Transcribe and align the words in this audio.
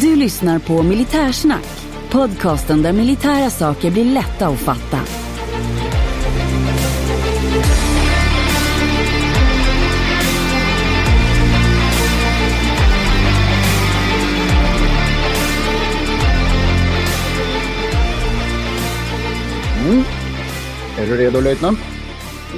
Du 0.00 0.16
lyssnar 0.16 0.58
på 0.58 0.82
Militärsnack, 0.82 1.64
podcasten 2.10 2.82
där 2.82 2.92
militära 2.92 3.50
saker 3.50 3.90
blir 3.90 4.04
lätta 4.04 4.48
att 4.48 4.58
fatta. 4.58 4.98
Mm. 19.86 20.04
Är 20.98 21.06
du 21.06 21.16
redo 21.16 21.40
löjtnant? 21.40 21.78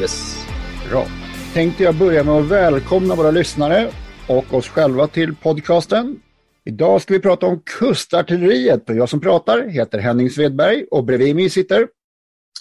Yes. 0.00 0.46
Bra. 0.90 1.06
Tänkte 1.54 1.82
jag 1.82 1.94
börja 1.94 2.24
med 2.24 2.34
att 2.34 2.44
välkomna 2.44 3.14
våra 3.14 3.30
lyssnare 3.30 3.90
och 4.26 4.54
oss 4.54 4.68
själva 4.68 5.06
till 5.06 5.34
podcasten. 5.34 6.20
Idag 6.64 7.02
ska 7.02 7.14
vi 7.14 7.20
prata 7.20 7.46
om 7.46 7.60
kustartilleriet 7.60 8.90
och 8.90 8.96
jag 8.96 9.08
som 9.08 9.20
pratar 9.20 9.68
heter 9.68 9.98
Henning 9.98 10.30
Svedberg 10.30 10.84
och 10.90 11.04
bredvid 11.04 11.36
mig 11.36 11.50
sitter... 11.50 11.88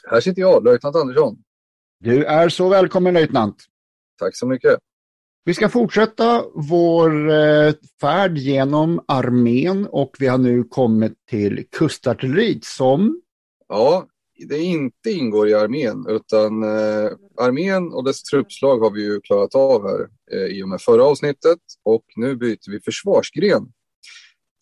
Här 0.09 0.21
sitter 0.21 0.41
jag, 0.41 0.63
löjtnant 0.63 0.95
Andersson. 0.95 1.37
Du 1.99 2.23
är 2.23 2.49
så 2.49 2.69
välkommen 2.69 3.13
löjtnant. 3.13 3.55
Tack 4.19 4.35
så 4.35 4.47
mycket. 4.47 4.79
Vi 5.43 5.53
ska 5.53 5.69
fortsätta 5.69 6.43
vår 6.53 7.31
eh, 7.31 7.73
färd 8.01 8.37
genom 8.37 9.03
armén 9.07 9.87
och 9.91 10.15
vi 10.19 10.27
har 10.27 10.37
nu 10.37 10.63
kommit 10.63 11.13
till 11.29 11.65
kustartilleriet 11.71 12.63
som... 12.63 13.21
Ja, 13.67 14.07
det 14.47 14.57
inte 14.57 15.11
ingår 15.11 15.49
i 15.49 15.53
armén 15.53 16.05
utan 16.09 16.63
eh, 16.63 17.11
armén 17.37 17.93
och 17.93 18.03
dess 18.03 18.23
truppslag 18.23 18.79
har 18.79 18.91
vi 18.91 19.03
ju 19.03 19.21
klarat 19.21 19.55
av 19.55 19.87
här 19.87 20.07
eh, 20.31 20.57
i 20.57 20.63
och 20.63 20.69
med 20.69 20.81
förra 20.81 21.03
avsnittet 21.03 21.59
och 21.83 22.03
nu 22.15 22.35
byter 22.35 22.71
vi 22.71 22.79
försvarsgren 22.79 23.71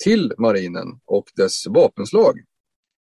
till 0.04 0.34
marinen 0.38 1.00
och 1.06 1.26
dess 1.36 1.68
vapenslag. 1.68 2.40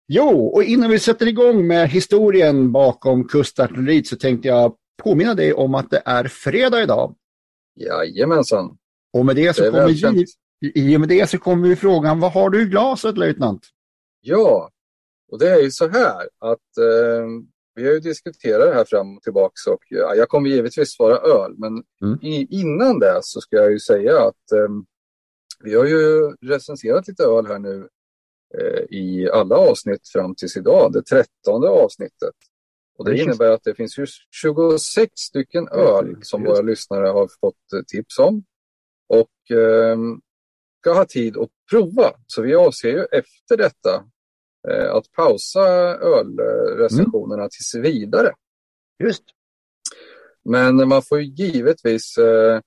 Jo, 0.09 0.47
och 0.47 0.63
innan 0.63 0.91
vi 0.91 0.99
sätter 0.99 1.27
igång 1.29 1.67
med 1.67 1.89
historien 1.91 2.73
bakom 2.73 3.29
kustartilleriet 3.29 4.07
så 4.07 4.17
tänkte 4.17 4.49
jag 4.49 4.75
påminna 5.03 5.35
dig 5.35 5.53
om 5.55 5.75
att 5.75 5.91
det 5.91 6.03
är 6.05 6.25
fredag 6.29 6.83
idag. 6.83 7.15
Jajamensan. 7.77 8.79
Och 9.13 9.27
med 9.27 9.37
det 9.37 9.57
så 9.57 9.63
Det 9.63 9.71
kommer, 9.71 9.83
välkänt. 9.87 10.19
i, 10.65 10.93
i 10.93 10.97
och 10.97 11.01
med 11.01 11.09
det 11.09 11.31
så 11.31 11.39
kommer 11.39 11.69
vi 11.69 11.77
frågan, 11.77 12.21
vad 12.21 12.33
har 12.33 12.51
du 12.51 12.63
i 12.63 12.67
glaset 12.67 13.19
löjtnant? 13.19 13.67
Ja, 14.21 14.71
och 15.33 15.39
det 15.39 15.49
är 15.51 15.63
ju 15.63 15.71
så 15.71 15.89
här 15.89 16.29
att 16.39 16.77
eh, 16.79 17.27
vi 17.75 17.87
har 17.87 17.93
ju 17.93 18.01
diskuterat 18.01 18.61
det 18.69 18.75
här 18.75 18.85
fram 18.85 19.17
och 19.17 19.23
tillbaks 19.23 19.67
och 19.67 19.83
ja, 19.89 20.15
jag 20.15 20.29
kommer 20.29 20.51
givetvis 20.51 20.93
svara 20.97 21.17
öl, 21.17 21.55
men 21.57 21.83
Mm. 22.05 22.19
i, 22.23 22.47
innan 22.61 22.99
det 22.99 23.21
så 23.23 23.41
ska 23.41 23.57
jag 23.57 23.71
ju 23.73 23.81
säga 23.81 24.21
att 24.21 24.53
eh, 24.53 24.69
vi 25.63 25.75
har 25.75 25.85
ju 25.85 26.33
recenserat 26.41 27.09
lite 27.09 27.25
öl 27.25 27.47
här 27.47 27.59
nu 27.59 27.89
eh, 28.59 28.83
i 28.99 29.31
alla 29.33 29.57
avsnitt 29.57 30.09
fram 30.09 30.35
tills 30.35 30.57
idag, 30.57 30.93
det 30.93 31.03
trettonde 31.03 31.69
avsnittet. 31.69 32.35
Och 32.99 33.05
det 33.05 33.19
innebär 33.19 33.51
att 33.51 33.65
det 33.65 33.75
finns 33.75 33.99
ju 33.99 34.07
26 34.31 35.13
stycken 35.15 35.69
öl 35.69 36.17
som 36.23 36.45
våra 36.45 36.61
lyssnare 36.61 37.07
har 37.07 37.29
fått 37.41 37.73
eh, 37.75 37.83
tips 37.87 38.19
om. 38.19 38.45
Och 39.09 39.57
eh, 39.57 39.97
ska 40.81 40.93
ha 40.93 41.05
tid 41.05 41.37
att 41.37 41.51
prova. 41.71 42.13
Så 42.27 42.43
vi 42.43 42.55
avser 42.55 42.89
ju 42.89 43.05
efter 43.13 43.57
detta 43.57 44.05
eh, 44.69 44.95
att 44.95 45.13
pausa 45.13 45.69
ölrecensionerna 45.97 47.49
tills 47.49 47.75
vidare. 47.75 48.33
Just. 49.05 49.23
Men 50.45 50.89
man 50.89 51.03
får 51.03 51.21
ju 51.21 51.25
givetvis 51.25 52.19
eh, 52.19 52.61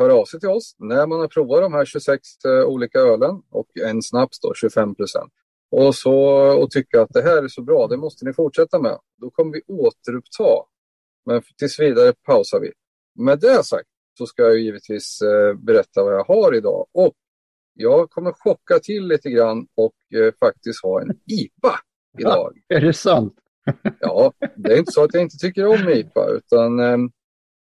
höra 0.00 0.14
av 0.14 0.24
sig 0.24 0.40
till 0.40 0.48
oss 0.48 0.74
när 0.78 1.06
man 1.06 1.20
har 1.20 1.28
provat 1.28 1.62
de 1.62 1.72
här 1.72 1.84
26 1.84 2.20
eh, 2.44 2.64
olika 2.64 2.98
ölen 2.98 3.42
och 3.50 3.66
en 3.76 4.02
snaps 4.02 4.40
då, 4.40 4.54
25 4.54 4.94
procent. 4.94 5.32
Och, 5.70 5.94
så, 5.94 6.14
och 6.62 6.70
tycka 6.70 7.02
att 7.02 7.10
det 7.12 7.22
här 7.22 7.42
är 7.42 7.48
så 7.48 7.62
bra, 7.62 7.86
det 7.86 7.96
måste 7.96 8.24
ni 8.24 8.32
fortsätta 8.32 8.78
med. 8.78 8.98
Då 9.20 9.30
kommer 9.30 9.52
vi 9.52 9.62
återuppta. 9.74 10.64
Men 11.26 11.42
tills 11.58 11.80
vidare 11.80 12.12
pausar 12.26 12.60
vi. 12.60 12.72
Med 13.14 13.38
det 13.40 13.64
sagt 13.64 13.88
så 14.18 14.26
ska 14.26 14.42
jag 14.42 14.58
givetvis 14.58 15.22
eh, 15.22 15.54
berätta 15.54 16.04
vad 16.04 16.14
jag 16.14 16.24
har 16.24 16.54
idag. 16.54 16.86
Och 16.92 17.14
jag 17.74 18.10
kommer 18.10 18.32
chocka 18.32 18.78
till 18.78 19.06
lite 19.06 19.30
grann 19.30 19.66
och 19.74 20.18
eh, 20.18 20.34
faktiskt 20.40 20.82
ha 20.82 21.00
en 21.00 21.10
IPA 21.10 21.80
idag. 22.18 22.58
Är 22.68 22.80
det 22.80 22.92
sant? 22.92 23.34
Ja, 24.00 24.32
det 24.56 24.72
är 24.72 24.78
inte 24.78 24.92
så 24.92 25.04
att 25.04 25.14
jag 25.14 25.22
inte 25.22 25.36
tycker 25.36 25.66
om 25.66 25.88
IPA, 25.88 26.28
utan 26.30 26.80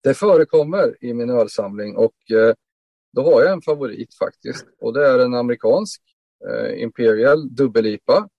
det 0.04 0.14
förekommer 0.14 1.04
i 1.04 1.14
min 1.14 1.30
ölsamling 1.30 1.96
och 1.96 2.32
eh, 2.32 2.54
då 3.14 3.22
har 3.22 3.42
jag 3.42 3.54
en 3.54 3.62
favorit 3.62 4.16
faktiskt. 4.16 4.66
Och 4.80 4.94
det 4.94 5.08
är 5.08 5.20
en 5.20 5.34
amerikansk 5.34 6.02
eh, 6.50 6.82
Imperial 6.82 7.56
dubbel-IPA 7.56 8.30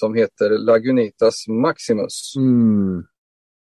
som 0.00 0.14
heter 0.14 0.50
Lagunitas 0.50 1.48
Maximus. 1.48 2.36
Mm. 2.36 3.04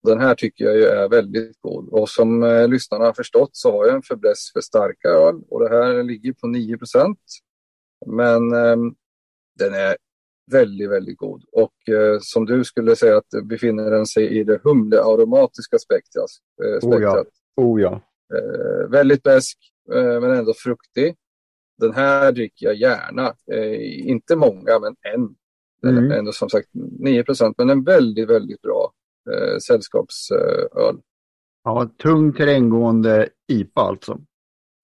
Den 0.03 0.19
här 0.19 0.35
tycker 0.35 0.65
jag 0.65 0.75
ju 0.75 0.83
är 0.83 1.09
väldigt 1.09 1.61
god. 1.61 1.89
Och 1.89 2.09
som 2.09 2.43
eh, 2.43 2.67
lyssnarna 2.67 3.05
har 3.05 3.13
förstått 3.13 3.49
så 3.53 3.71
har 3.71 3.85
jag 3.85 3.95
en 3.95 4.01
fäbless 4.01 4.51
för 4.53 4.61
starka 4.61 5.07
öl 5.07 5.35
och 5.49 5.59
det 5.59 5.69
här 5.69 6.03
ligger 6.03 6.33
på 6.33 6.47
9% 6.47 7.15
Men 8.05 8.53
eh, 8.53 8.77
den 9.59 9.73
är 9.73 9.97
väldigt, 10.51 10.89
väldigt 10.89 11.17
god. 11.17 11.43
Och 11.51 11.89
eh, 11.89 12.17
som 12.21 12.45
du 12.45 12.63
skulle 12.63 12.95
säga 12.95 13.17
att 13.17 13.29
befinner 13.43 13.91
den 13.91 14.05
sig 14.05 14.39
i 14.39 14.43
det 14.43 14.59
humlearomatiska 14.63 15.77
spektrat. 15.79 16.29
Eh, 16.63 16.89
Oh 16.89 17.01
ja. 17.01 17.11
spektrat. 17.11 17.27
Oh 17.55 17.81
ja. 17.81 18.01
Eh, 18.33 18.89
väldigt 18.89 19.23
besk 19.23 19.57
eh, 19.93 20.21
men 20.21 20.31
ändå 20.31 20.53
fruktig. 20.53 21.15
Den 21.77 21.93
här 21.93 22.31
dricker 22.31 22.65
jag 22.65 22.75
gärna. 22.75 23.33
Eh, 23.51 24.09
inte 24.09 24.35
många 24.35 24.79
men 24.79 24.95
en. 25.13 25.35
Mm. 25.83 26.11
ändå 26.11 26.31
som 26.31 26.49
sagt 26.49 26.69
9% 26.73 27.53
men 27.57 27.69
en 27.69 27.83
väldigt, 27.83 28.29
väldigt 28.29 28.61
bra 28.61 28.93
eh, 29.31 29.57
sällskapsöl. 29.57 31.01
Ja, 31.63 31.89
tung 31.97 32.33
terränggående 32.33 33.29
IPA 33.47 33.81
alltså. 33.81 34.19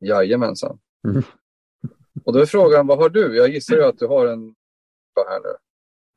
Jajamensan. 0.06 0.80
Mm. 1.08 1.24
Och 2.26 2.34
då 2.34 2.40
är 2.40 2.46
frågan, 2.46 2.88
vad 2.88 2.98
har 2.98 3.10
du? 3.10 3.38
Jag 3.38 3.50
gissar 3.50 3.76
ju 3.76 3.84
att 3.84 4.00
du 4.00 4.08
har 4.08 4.28
en 4.28 4.56
IPA 5.18 5.30
här 5.30 5.40
nu. 5.40 5.56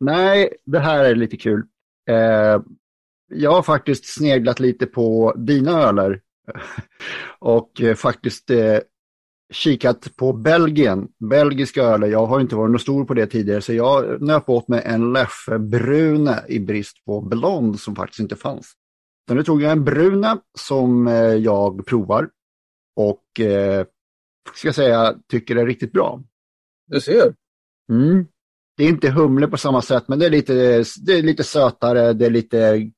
Nej, 0.01 0.55
det 0.65 0.79
här 0.79 1.05
är 1.05 1.15
lite 1.15 1.37
kul. 1.37 1.63
Eh, 2.09 2.63
jag 3.29 3.53
har 3.53 3.63
faktiskt 3.63 4.15
sneglat 4.15 4.61
lite 4.61 4.87
på 4.87 5.35
dina 5.37 5.71
öler 5.71 6.21
och 7.39 7.81
eh, 7.81 7.95
faktiskt 7.95 8.51
eh, 8.51 8.79
kikat 9.53 10.17
på 10.17 10.33
Belgien, 10.33 11.09
belgiska 11.19 11.83
öler. 11.83 12.09
Jag 12.09 12.27
har 12.27 12.41
inte 12.41 12.57
varit 12.57 12.71
någon 12.71 12.81
stor 12.81 13.05
på 13.05 13.15
det 13.15 13.27
tidigare 13.27 13.61
så 13.61 13.73
jag 13.73 14.23
nöp 14.23 14.49
åt 14.49 14.69
mig 14.69 14.83
en 14.85 15.13
Leffe 15.13 15.59
Brune 15.59 16.45
i 16.49 16.61
brist 16.61 17.05
på 17.05 17.21
blond 17.21 17.81
som 17.81 17.97
faktiskt 17.97 18.21
inte 18.21 18.37
fanns. 18.37 18.73
Så 19.29 19.35
nu 19.35 19.43
tog 19.43 19.63
jag 19.63 19.73
en 19.73 19.85
Bruna 19.85 20.41
som 20.59 21.07
eh, 21.07 21.15
jag 21.15 21.87
provar 21.87 22.31
och 22.97 23.41
eh, 23.41 23.87
ska 24.55 24.73
säga 24.73 25.15
tycker 25.29 25.57
är 25.57 25.67
riktigt 25.67 25.93
bra. 25.93 26.23
Du 26.87 27.01
ser. 27.01 27.35
Mm. 27.91 28.27
Det 28.81 28.85
är 28.85 28.89
inte 28.89 29.11
humle 29.11 29.49
på 29.49 29.57
samma 29.57 29.83
sätt, 29.83 30.05
men 30.09 30.19
det 30.19 30.27
är 30.27 30.31
lite, 30.31 30.85
det 31.07 31.13
är 31.13 31.23
lite 31.23 31.45
sötare, 31.45 32.13
det 32.13 32.27
är 32.27 32.31
lite 32.31 32.91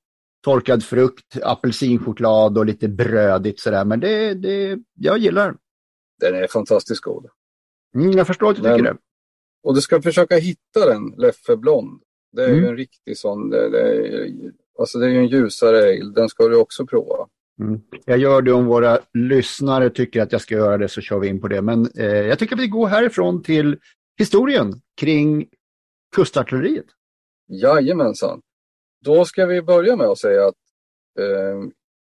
torkad 0.44 0.84
frukt, 0.84 1.36
apelsinchoklad 1.42 2.58
och 2.58 2.66
lite 2.66 2.88
brödigt 2.88 3.60
sådär. 3.60 3.84
Men 3.84 4.00
det, 4.00 4.34
det, 4.34 4.78
jag 4.94 5.18
gillar. 5.18 5.56
Den 6.20 6.34
är 6.34 6.46
fantastiskt 6.46 7.00
god. 7.00 7.26
Mm, 7.94 8.10
jag 8.12 8.26
förstår 8.26 8.50
att 8.50 8.56
du 8.56 8.62
Men- 8.62 8.78
tycker 8.78 8.92
det. 8.92 8.98
Och 9.62 9.74
du 9.74 9.80
ska 9.80 10.02
försöka 10.02 10.36
hitta 10.36 10.86
den, 10.86 11.14
Leffe 11.16 11.56
Blond. 11.56 12.00
Det 12.32 12.42
är 12.42 12.48
mm. 12.48 12.60
ju 12.60 12.68
en 12.68 12.76
riktig 12.76 13.18
sån, 13.18 13.50
det, 13.50 13.70
det, 13.70 13.80
är, 13.80 14.32
alltså 14.78 14.98
det 14.98 15.06
är 15.06 15.10
ju 15.10 15.18
en 15.18 15.28
ljusare 15.28 15.78
ale, 15.78 16.12
den 16.14 16.28
ska 16.28 16.48
du 16.48 16.56
också 16.56 16.86
prova. 16.86 17.26
Mm. 17.60 17.80
Jag 18.04 18.18
gör 18.18 18.42
det 18.42 18.52
om 18.52 18.66
våra 18.66 18.98
lyssnare 19.14 19.90
tycker 19.90 20.22
att 20.22 20.32
jag 20.32 20.40
ska 20.40 20.54
göra 20.54 20.78
det 20.78 20.88
så 20.88 21.00
kör 21.00 21.18
vi 21.18 21.28
in 21.28 21.40
på 21.40 21.48
det. 21.48 21.62
Men 21.62 21.90
eh, 21.98 22.06
jag 22.06 22.38
tycker 22.38 22.54
att 22.54 22.62
vi 22.62 22.68
går 22.68 22.86
härifrån 22.86 23.42
till 23.42 23.78
historien 24.18 24.80
kring 25.00 25.48
kustartilleriet. 26.16 26.86
Jajamensan. 27.48 28.42
Då 29.04 29.24
ska 29.24 29.46
vi 29.46 29.62
börja 29.62 29.96
med 29.96 30.06
att 30.06 30.18
säga 30.18 30.46
att 30.46 30.54
eh, 31.18 31.62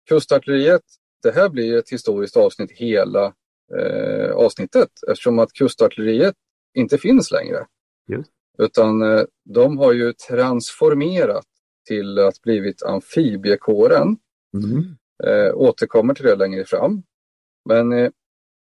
kustartilleriet, 0.08 0.82
det 1.22 1.30
här 1.30 1.48
blir 1.48 1.76
ett 1.76 1.90
historiskt 1.90 2.36
avsnitt 2.36 2.70
hela 2.70 3.34
eh, 3.78 4.30
avsnittet 4.30 4.90
eftersom 5.08 5.38
att 5.38 5.52
kustartilleriet 5.52 6.34
inte 6.74 6.98
finns 6.98 7.30
längre. 7.30 7.66
Just. 8.08 8.30
Utan 8.58 9.02
eh, 9.02 9.24
de 9.44 9.78
har 9.78 9.92
ju 9.92 10.12
transformerat 10.12 11.46
till 11.86 12.18
att 12.18 12.42
blivit 12.42 12.82
amfibiekåren. 12.82 14.16
Mm. 14.54 14.96
Eh, 15.24 15.54
återkommer 15.54 16.14
till 16.14 16.24
det 16.24 16.36
längre 16.36 16.64
fram. 16.64 17.02
Men 17.68 17.92
eh, 17.92 18.10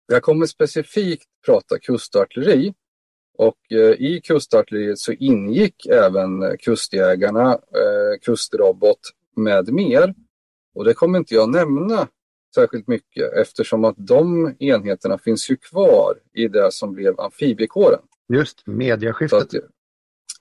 jag 0.06 0.22
kommer 0.22 0.46
specifikt 0.46 1.26
prata 1.46 1.78
kustartilleri. 1.78 2.74
Och 3.38 3.72
eh, 3.72 3.78
i 3.78 4.20
kustartilleriet 4.24 4.98
så 4.98 5.12
ingick 5.12 5.86
även 5.86 6.56
kustjägarna, 6.58 7.52
eh, 7.52 8.18
kustrobot 8.22 9.00
med 9.36 9.72
mer. 9.72 10.14
Och 10.74 10.84
det 10.84 10.94
kommer 10.94 11.18
inte 11.18 11.34
jag 11.34 11.50
nämna 11.50 12.08
särskilt 12.54 12.88
mycket 12.88 13.32
eftersom 13.32 13.84
att 13.84 13.94
de 13.98 14.54
enheterna 14.58 15.18
finns 15.18 15.50
ju 15.50 15.56
kvar 15.56 16.14
i 16.32 16.48
det 16.48 16.72
som 16.72 16.92
blev 16.92 17.20
amfibiekåren. 17.20 18.00
Just 18.32 18.66
mediaskiftet. 18.66 19.42
Att, 19.42 19.54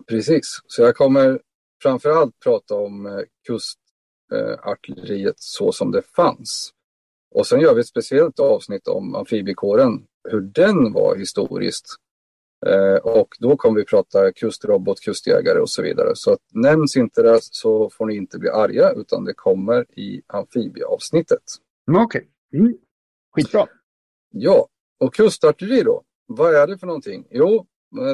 precis, 0.07 0.59
så 0.67 0.81
jag 0.81 0.95
kommer 0.95 1.39
framförallt 1.81 2.39
prata 2.39 2.75
om 2.75 3.05
eh, 3.05 3.21
kustartilleriet 3.47 5.35
så 5.37 5.71
som 5.71 5.91
det 5.91 6.01
fanns. 6.15 6.71
Och 7.31 7.47
sen 7.47 7.59
gör 7.59 7.73
vi 7.73 7.81
ett 7.81 7.87
speciellt 7.87 8.39
avsnitt 8.39 8.87
om 8.87 9.15
amfibiekåren, 9.15 10.05
hur 10.29 10.41
den 10.41 10.93
var 10.93 11.15
historiskt. 11.15 11.85
Eh, 12.67 12.95
och 12.95 13.35
då 13.39 13.57
kommer 13.57 13.79
vi 13.79 13.85
prata 13.85 14.31
kustrobot, 14.31 14.99
kustjägare 14.99 15.59
och 15.59 15.69
så 15.69 15.81
vidare. 15.81 16.11
Så 16.13 16.31
att, 16.31 16.39
nämns 16.53 16.97
inte 16.97 17.21
det 17.21 17.39
så 17.41 17.89
får 17.89 18.05
ni 18.05 18.15
inte 18.15 18.39
bli 18.39 18.49
arga 18.49 18.91
utan 18.91 19.23
det 19.23 19.33
kommer 19.33 19.99
i 19.99 20.21
amfibieavsnittet. 20.27 21.43
Mm, 21.87 22.01
Okej, 22.03 22.27
okay. 22.49 22.59
mm. 22.59 22.77
skitbra. 23.35 23.67
Ja, 24.31 24.67
och 24.99 25.13
kustartilleri 25.13 25.83
då? 25.83 26.03
Vad 26.27 26.55
är 26.55 26.67
det 26.67 26.77
för 26.77 26.87
någonting? 26.87 27.27
Jo, 27.29 27.65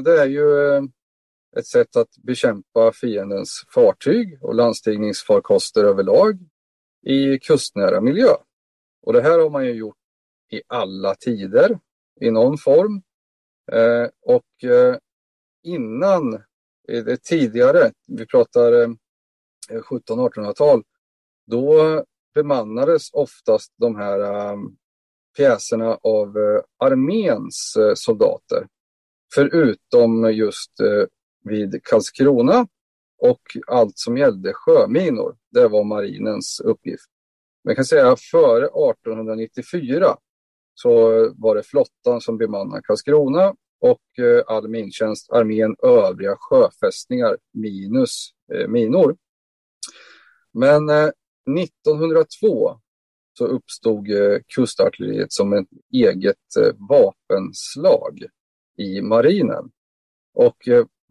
det 0.04 0.22
är 0.22 0.26
ju 0.26 0.76
eh, 0.76 0.84
ett 1.58 1.68
sätt 1.68 1.96
att 1.96 2.18
bekämpa 2.24 2.92
fiendens 2.92 3.66
fartyg 3.74 4.38
och 4.42 4.56
landstigningsfarkoster 4.56 5.84
överlag 5.84 6.40
i 7.06 7.40
kustnära 7.40 8.02
miljö. 8.02 8.34
Och 9.02 9.14
det 9.14 9.22
här 9.22 9.40
har 9.40 9.50
man 9.50 9.66
ju 9.66 9.72
gjort 9.72 9.98
i 10.52 10.62
alla 10.68 11.16
tider 11.16 11.80
i 12.22 12.32
någon 12.32 12.58
form. 12.58 13.02
Eh, 13.74 14.10
och 14.22 14.64
eh, 14.64 14.98
innan, 15.64 16.44
det 16.88 17.24
tidigare, 17.24 17.92
vi 18.08 18.26
pratar 18.26 18.74
eh, 18.74 18.90
1700-1800-tal, 19.70 20.84
då 21.48 22.04
bemannades 22.34 23.14
oftast 23.14 23.74
de 23.78 23.96
här 23.96 24.56
pjäserna 25.38 25.98
av 26.02 26.38
arméns 26.78 27.78
soldater. 27.96 28.68
Förutom 29.34 30.34
just 30.34 30.72
vid 31.44 31.84
Karlskrona 31.84 32.68
och 33.18 33.42
allt 33.68 33.98
som 33.98 34.18
gällde 34.18 34.54
sjöminor. 34.54 35.38
Det 35.52 35.68
var 35.68 35.84
marinens 35.84 36.60
uppgift. 36.60 37.10
Man 37.66 37.76
kan 37.76 37.86
säga 37.86 38.16
före 38.32 38.66
1894 38.66 40.18
så 40.74 41.10
var 41.38 41.56
det 41.56 41.64
flottan 41.64 42.22
som 42.22 42.38
bemannade 42.38 42.82
Karlskrona 42.86 43.56
och 43.82 44.26
eh, 44.26 44.44
all 44.48 44.68
mintjänst, 44.68 45.32
armén, 45.32 45.76
övriga 45.84 46.36
sjöfästningar 46.40 47.38
minus 47.54 48.30
eh, 48.54 48.68
minor. 48.68 49.18
Men 50.54 50.90
eh, 50.90 51.10
1902 51.60 52.80
så 53.38 53.48
uppstod 53.48 54.08
kustartilleriet 54.56 55.32
som 55.32 55.54
ett 55.54 55.68
eget 55.94 56.38
vapenslag 56.90 58.26
i 58.78 59.02
marinen. 59.02 59.72
Och 60.34 60.58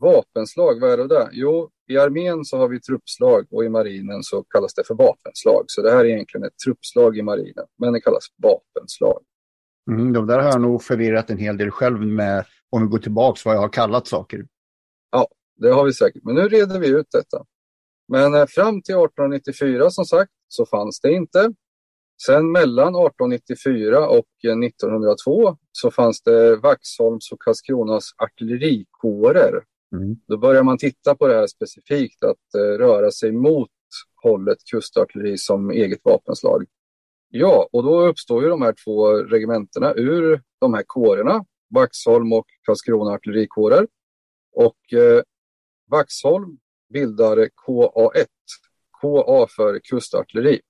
vapenslag, 0.00 0.80
vad 0.80 0.92
är 0.92 0.96
det 0.96 1.08
där? 1.08 1.28
Jo, 1.32 1.70
i 1.88 1.98
armén 1.98 2.44
så 2.44 2.58
har 2.58 2.68
vi 2.68 2.80
truppslag 2.80 3.46
och 3.50 3.64
i 3.64 3.68
marinen 3.68 4.22
så 4.22 4.42
kallas 4.42 4.74
det 4.74 4.86
för 4.86 4.94
vapenslag. 4.94 5.64
Så 5.66 5.82
det 5.82 5.90
här 5.90 6.04
är 6.04 6.08
egentligen 6.08 6.46
ett 6.46 6.58
truppslag 6.64 7.18
i 7.18 7.22
marinen, 7.22 7.66
men 7.78 7.92
det 7.92 8.00
kallas 8.00 8.24
vapenslag. 8.36 9.22
Mm, 9.90 10.12
de 10.12 10.26
där 10.26 10.38
har 10.38 10.48
jag 10.48 10.60
nog 10.60 10.82
förvirrat 10.82 11.30
en 11.30 11.38
hel 11.38 11.56
del 11.56 11.70
själv 11.70 12.00
med, 12.00 12.44
om 12.70 12.82
vi 12.82 12.88
går 12.88 12.98
tillbaka 12.98 13.40
vad 13.44 13.54
jag 13.54 13.60
har 13.60 13.68
kallat 13.68 14.06
saker. 14.06 14.46
Ja, 15.10 15.28
det 15.56 15.68
har 15.68 15.84
vi 15.84 15.92
säkert, 15.92 16.24
men 16.24 16.34
nu 16.34 16.48
reder 16.48 16.80
vi 16.80 16.88
ut 16.88 17.06
detta. 17.12 17.44
Men 18.08 18.34
eh, 18.34 18.46
fram 18.46 18.82
till 18.82 18.94
1894 18.94 19.90
som 19.90 20.04
sagt 20.04 20.32
så 20.48 20.66
fanns 20.66 21.00
det 21.00 21.12
inte. 21.12 21.52
Sen 22.26 22.52
mellan 22.52 22.88
1894 22.88 24.08
och 24.08 24.26
1902 24.64 25.48
eh, 25.48 25.54
så 25.72 25.90
fanns 25.90 26.22
det 26.22 26.56
Vaxholms 26.56 27.32
och 27.32 27.40
Karlskronas 27.40 28.10
artillerikårer. 28.16 29.64
Mm. 29.96 30.16
Då 30.28 30.38
börjar 30.38 30.62
man 30.62 30.78
titta 30.78 31.14
på 31.14 31.28
det 31.28 31.34
här 31.34 31.46
specifikt, 31.46 32.24
att 32.24 32.60
uh, 32.60 32.78
röra 32.78 33.10
sig 33.10 33.32
mot 33.32 33.70
hållet 34.22 34.58
kustartilleri 34.70 35.38
som 35.38 35.70
eget 35.70 36.00
vapenslag. 36.04 36.64
Ja, 37.28 37.68
och 37.72 37.82
då 37.82 38.06
uppstår 38.06 38.42
ju 38.42 38.48
de 38.48 38.62
här 38.62 38.74
två 38.84 39.12
regementena 39.12 39.94
ur 39.94 40.42
de 40.60 40.74
här 40.74 40.82
kårerna, 40.86 41.44
Vaxholm 41.70 42.32
och 42.32 42.46
Karlskrona 42.62 43.10
artillerikårer. 43.10 43.86
Och 44.52 44.92
eh, 44.92 45.22
Vaxholm 45.90 46.58
bildar 46.92 47.36
KA1, 47.66 48.26
KA 49.00 49.46
för 49.56 49.78
kustartilleri. 49.78 50.60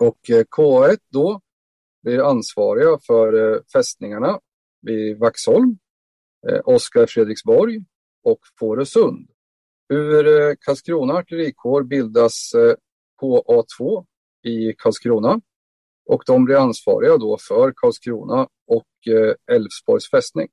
Och 0.00 0.30
eh, 0.30 0.44
KA1 0.56 0.98
då 1.08 1.40
blir 2.02 2.28
ansvariga 2.30 2.98
för 3.06 3.54
eh, 3.54 3.60
fästningarna 3.72 4.40
vid 4.82 5.18
Vaxholm, 5.18 5.78
eh, 6.48 6.60
Oskar 6.64 7.06
Fredriksborg 7.06 7.84
och 8.22 8.40
Fårösund. 8.58 9.30
Ur 9.88 10.26
eh, 10.26 10.54
Karlskrona 10.60 11.14
artillerikår 11.14 11.82
bildas 11.82 12.54
eh, 12.54 12.74
KA2 13.20 14.06
i 14.42 14.72
Karlskrona 14.72 15.40
och 16.06 16.22
de 16.26 16.44
blir 16.44 16.56
ansvariga 16.56 17.16
då 17.16 17.38
för 17.48 17.72
Karlskrona 17.76 18.48
och 18.66 19.12
eh, 19.14 19.54
Älvsborgs 19.54 20.10
fästning. 20.10 20.48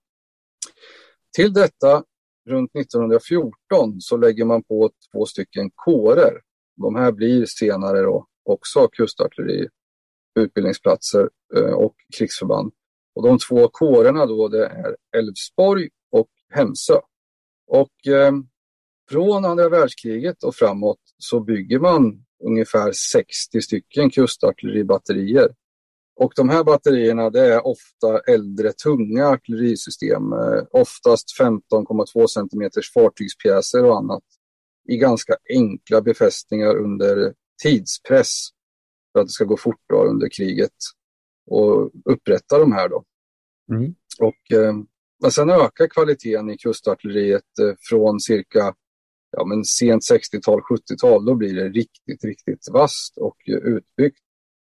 Till 1.35 1.53
detta 1.53 2.03
runt 2.49 2.75
1914 2.75 4.01
så 4.01 4.17
lägger 4.17 4.45
man 4.45 4.63
på 4.63 4.91
två 5.11 5.25
stycken 5.25 5.71
kårer. 5.75 6.41
De 6.75 6.95
här 6.95 7.11
blir 7.11 7.45
senare 7.45 8.01
då 8.01 8.25
också 8.45 8.87
kustartilleri, 8.87 9.67
utbildningsplatser 10.39 11.29
eh, 11.55 11.73
och 11.73 11.95
krigsförband. 12.17 12.71
Och 13.15 13.23
de 13.23 13.37
två 13.37 13.67
kårerna 13.67 14.25
då 14.25 14.47
det 14.47 14.65
är 14.65 14.95
Älvsborg 15.17 15.89
och 16.11 16.29
Hemsö. 16.53 16.99
Och 17.67 18.07
eh, 18.07 18.31
från 19.09 19.45
andra 19.45 19.69
världskriget 19.69 20.43
och 20.43 20.55
framåt 20.55 20.99
så 21.17 21.39
bygger 21.39 21.79
man 21.79 22.25
ungefär 22.43 22.91
60 22.91 23.61
stycken 23.61 24.09
kustartilleribatterier 24.09 25.49
och 26.19 26.33
de 26.35 26.49
här 26.49 26.63
batterierna 26.63 27.29
det 27.29 27.53
är 27.53 27.67
ofta 27.67 28.19
äldre 28.27 28.71
tunga 28.71 29.27
artillerisystem, 29.27 30.33
eh, 30.33 30.63
oftast 30.71 31.37
15,2 31.39 32.27
cm 32.27 32.71
fartygspjäser 32.93 33.85
och 33.85 33.97
annat 33.97 34.23
i 34.89 34.97
ganska 34.97 35.35
enkla 35.49 36.01
befästningar 36.01 36.75
under 36.75 37.33
tidspress 37.63 38.47
för 39.11 39.19
att 39.19 39.27
det 39.27 39.31
ska 39.31 39.45
gå 39.45 39.57
fort 39.57 39.81
då 39.89 40.03
under 40.03 40.29
kriget 40.29 40.75
och 41.47 41.91
upprätta 42.05 42.59
de 42.59 42.71
här. 42.71 42.89
Då. 42.89 43.03
Mm. 43.71 43.95
Och, 44.19 44.57
eh, 44.57 44.73
men 45.21 45.31
sen 45.31 45.49
ökar 45.49 45.87
kvaliteten 45.87 46.49
i 46.49 46.57
kustartilleriet 46.57 47.59
eh, 47.61 47.75
från 47.89 48.19
cirka 48.19 48.75
ja, 49.31 49.45
men 49.45 49.65
sent 49.65 50.03
60-tal, 50.11 50.61
70-tal. 50.61 51.25
Då 51.25 51.35
blir 51.35 51.55
det 51.55 51.69
riktigt, 51.69 52.23
riktigt 52.23 52.69
vasst 52.71 53.17
och 53.17 53.37
utbyggt. 53.47 54.19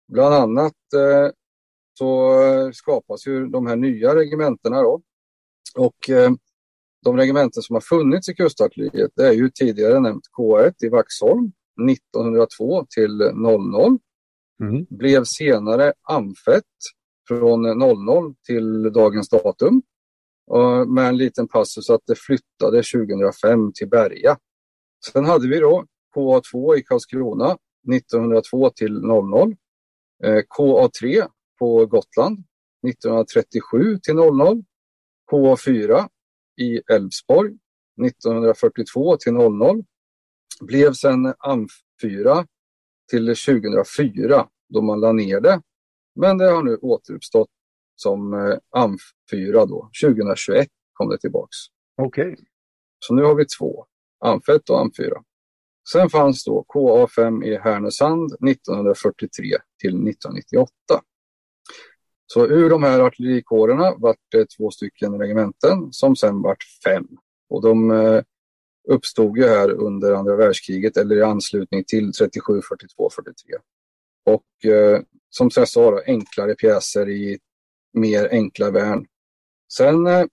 Bland 0.08 0.36
annat 0.36 0.94
eh, 0.96 1.32
så 1.98 2.72
skapas 2.74 3.28
ju 3.28 3.48
de 3.48 3.68
här 3.68 3.76
nya 3.76 4.16
regementena 4.16 4.82
då. 4.82 5.02
Och 5.78 6.10
eh, 6.10 6.32
de 7.04 7.18
regementen 7.18 7.64
som 7.64 7.74
har 7.74 7.82
funnits 7.82 8.30
i 8.30 8.34
kustartilleriet 8.34 9.12
det 9.16 9.28
är 9.28 9.34
ju 9.34 9.50
tidigare 9.50 10.00
nämnt 10.00 10.24
K1 10.38 10.74
i 10.84 10.90
Vaxholm 10.90 11.52
1902 11.90 12.86
till 12.90 13.18
00. 13.34 14.00
Mm. 14.62 14.86
Blev 14.90 15.24
senare 15.24 15.94
Amfett 16.10 16.64
från 17.28 17.80
00 17.80 18.36
till 18.46 18.94
dagens 18.94 19.30
datum. 19.30 19.82
Med 20.88 21.08
en 21.08 21.18
liten 21.18 21.48
passus 21.48 21.90
att 21.90 22.02
det 22.08 22.16
flyttade 22.16 22.84
2005 22.84 23.74
till 23.74 23.90
Berga. 23.90 24.38
Sen 25.06 25.26
hade 25.26 25.48
vi 25.48 25.60
då 25.60 25.86
KA2 26.16 26.78
i 26.78 26.84
Karlskrona 26.84 27.58
1902 27.94 28.70
till 28.70 29.02
00. 29.02 29.56
Eh, 30.24 30.42
KA3 30.58 31.28
på 31.60 31.86
Gotland 31.86 32.44
1937 32.88 34.00
till 34.04 34.16
00. 34.16 34.64
KA4 35.32 36.08
i 36.62 36.82
Älvsborg 36.92 37.58
1942 38.06 39.18
till 39.18 39.34
00. 39.34 39.84
Blev 40.62 40.94
sen 40.94 41.28
AMF4 41.28 42.46
till 43.10 43.36
2004 43.36 44.48
då 44.70 44.82
man 44.82 45.00
la 45.00 45.12
ner 45.12 45.40
det. 45.40 45.62
Men 46.16 46.38
det 46.38 46.46
har 46.46 46.64
nu 46.64 46.76
återuppstått 46.76 47.50
som 47.96 48.34
eh, 48.34 48.58
AMF4 48.76 49.68
då. 49.68 49.90
2021 50.04 50.68
kom 50.94 51.10
det 51.10 51.18
tillbaks. 51.18 51.58
Okej. 51.98 52.34
Okay. 52.34 52.46
Så 53.00 53.14
nu 53.14 53.24
har 53.24 53.36
vi 53.36 53.46
två, 53.46 53.86
AMF1 54.26 54.70
och 54.70 54.86
AMF4. 54.86 55.24
Sen 55.92 56.10
fanns 56.10 56.44
då 56.44 56.66
KA5 56.74 57.44
i 57.44 57.58
Härnösand 57.58 58.34
1943 58.50 59.46
till 59.80 59.90
1998. 59.90 60.72
Så 62.34 62.48
ur 62.48 62.70
de 62.70 62.84
här 62.84 63.00
artillerikårerna 63.00 63.96
vart 63.98 64.18
det 64.32 64.50
två 64.58 64.72
stycken 64.72 65.20
regementen 65.20 65.94
som 65.94 66.16
sen 66.16 66.42
vart 66.42 66.64
fem. 66.84 67.08
Och 67.50 67.62
de 67.62 67.92
eh, 67.92 68.22
uppstod 68.88 69.38
ju 69.38 69.48
här 69.48 69.72
under 69.72 70.14
andra 70.14 70.36
världskriget 70.36 70.98
eller 70.98 71.16
i 71.16 71.22
anslutning 71.22 71.84
till 71.84 72.14
37, 72.14 72.62
42, 72.70 73.10
43. 73.10 73.56
Och 74.26 74.72
eh, 74.72 75.02
som 75.30 75.50
jag 75.56 75.68
sa, 75.68 75.92
då, 75.92 76.02
enklare 76.06 76.56
pjäser 76.56 77.10
i 77.10 77.40
mer 77.94 78.30
enkla 78.32 78.72
värn. 78.72 79.06
Sen 79.74 80.08
eh, 80.08 80.26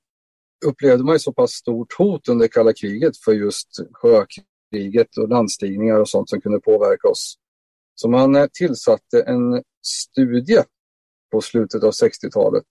upplevde 0.67 1.05
man 1.05 1.15
ju 1.15 1.19
så 1.19 1.33
pass 1.33 1.51
stort 1.51 1.93
hot 1.93 2.29
under 2.29 2.49
kalla 2.49 2.73
kriget 2.73 3.17
för 3.17 3.33
just 3.33 3.69
sjökriget 3.93 5.17
och 5.17 5.29
landstigningar 5.29 6.01
och 6.01 6.09
sånt 6.09 6.29
som 6.29 6.41
kunde 6.41 6.61
påverka 6.61 7.09
oss. 7.09 7.35
Så 7.95 8.09
man 8.09 8.37
eh, 8.37 8.47
tillsatte 8.53 9.23
en 9.23 9.63
studie 9.83 10.63
på 11.33 11.41
slutet 11.41 11.83
av 11.83 11.91
60-talet 11.91 12.65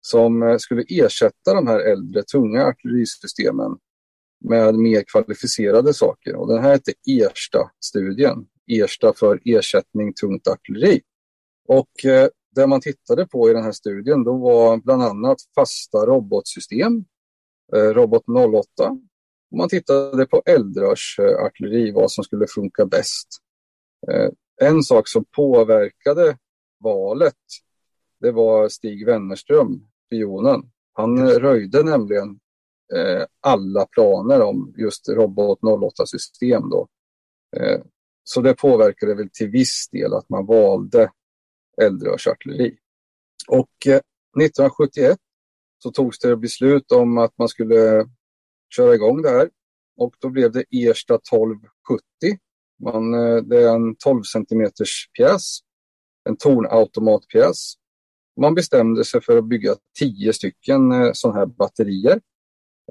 som 0.00 0.42
eh, 0.42 0.56
skulle 0.56 0.84
ersätta 0.88 1.54
de 1.54 1.66
här 1.66 1.80
äldre 1.80 2.22
tunga 2.22 2.66
artillerisystemen 2.66 3.78
med 4.44 4.74
mer 4.74 5.04
kvalificerade 5.12 5.94
saker. 5.94 6.34
Och 6.34 6.48
den 6.48 6.62
här 6.62 6.70
hette 6.70 6.92
Ersta-studien. 7.08 8.46
Ersta 8.66 9.12
för 9.16 9.40
ersättning 9.44 10.12
tungt 10.12 10.48
artilleri. 10.48 11.00
Och 11.68 12.04
eh, 12.04 12.28
det 12.54 12.66
man 12.66 12.80
tittade 12.80 13.26
på 13.26 13.50
i 13.50 13.52
den 13.52 13.64
här 13.64 13.72
studien 13.72 14.24
då 14.24 14.36
var 14.36 14.76
bland 14.76 15.02
annat 15.02 15.36
fasta 15.54 15.98
robotsystem, 15.98 17.04
Robot 17.72 18.24
08. 18.28 18.90
Och 19.50 19.58
man 19.58 19.68
tittade 19.68 20.26
på 20.26 20.42
eldrörsartilleri, 20.46 21.92
vad 21.92 22.12
som 22.12 22.24
skulle 22.24 22.46
funka 22.46 22.86
bäst. 22.86 23.28
Eh, 24.10 24.30
en 24.68 24.82
sak 24.82 25.08
som 25.08 25.24
påverkade 25.24 26.38
valet, 26.78 27.34
det 28.20 28.32
var 28.32 28.68
Stig 28.68 29.06
Wennerström, 29.06 29.88
spionen. 30.06 30.62
Han 30.92 31.28
röjde 31.28 31.82
nämligen 31.82 32.40
eh, 32.94 33.26
alla 33.40 33.86
planer 33.86 34.42
om 34.42 34.74
just 34.76 35.08
Robot 35.08 35.60
08-system. 35.60 36.70
Då. 36.70 36.88
Eh, 37.56 37.80
så 38.24 38.40
det 38.40 38.54
påverkade 38.54 39.14
väl 39.14 39.30
till 39.32 39.48
viss 39.48 39.88
del 39.92 40.14
att 40.14 40.28
man 40.28 40.46
valde 40.46 41.10
eldrörsartilleri. 41.82 42.76
Och 43.48 43.86
eh, 43.86 44.00
1971 44.40 45.18
så 45.84 45.90
togs 45.90 46.18
det 46.18 46.36
beslut 46.36 46.92
om 46.92 47.18
att 47.18 47.38
man 47.38 47.48
skulle 47.48 48.08
köra 48.76 48.94
igång 48.94 49.22
det 49.22 49.30
här 49.30 49.50
och 49.96 50.14
då 50.18 50.30
blev 50.30 50.52
det 50.52 50.64
Ersta 50.70 51.14
1270. 51.14 52.02
Man, 52.82 53.14
eh, 53.14 53.36
det 53.36 53.62
är 53.62 53.74
en 53.74 53.96
12 53.96 54.22
centimeters 54.22 55.10
pjäs, 55.18 55.58
en 56.28 56.36
tornautomatpjäs. 56.36 57.74
Man 58.40 58.54
bestämde 58.54 59.04
sig 59.04 59.20
för 59.20 59.38
att 59.38 59.48
bygga 59.48 59.74
tio 59.98 60.32
stycken 60.32 60.92
eh, 60.92 61.10
sådana 61.12 61.38
här 61.38 61.46
batterier. 61.46 62.20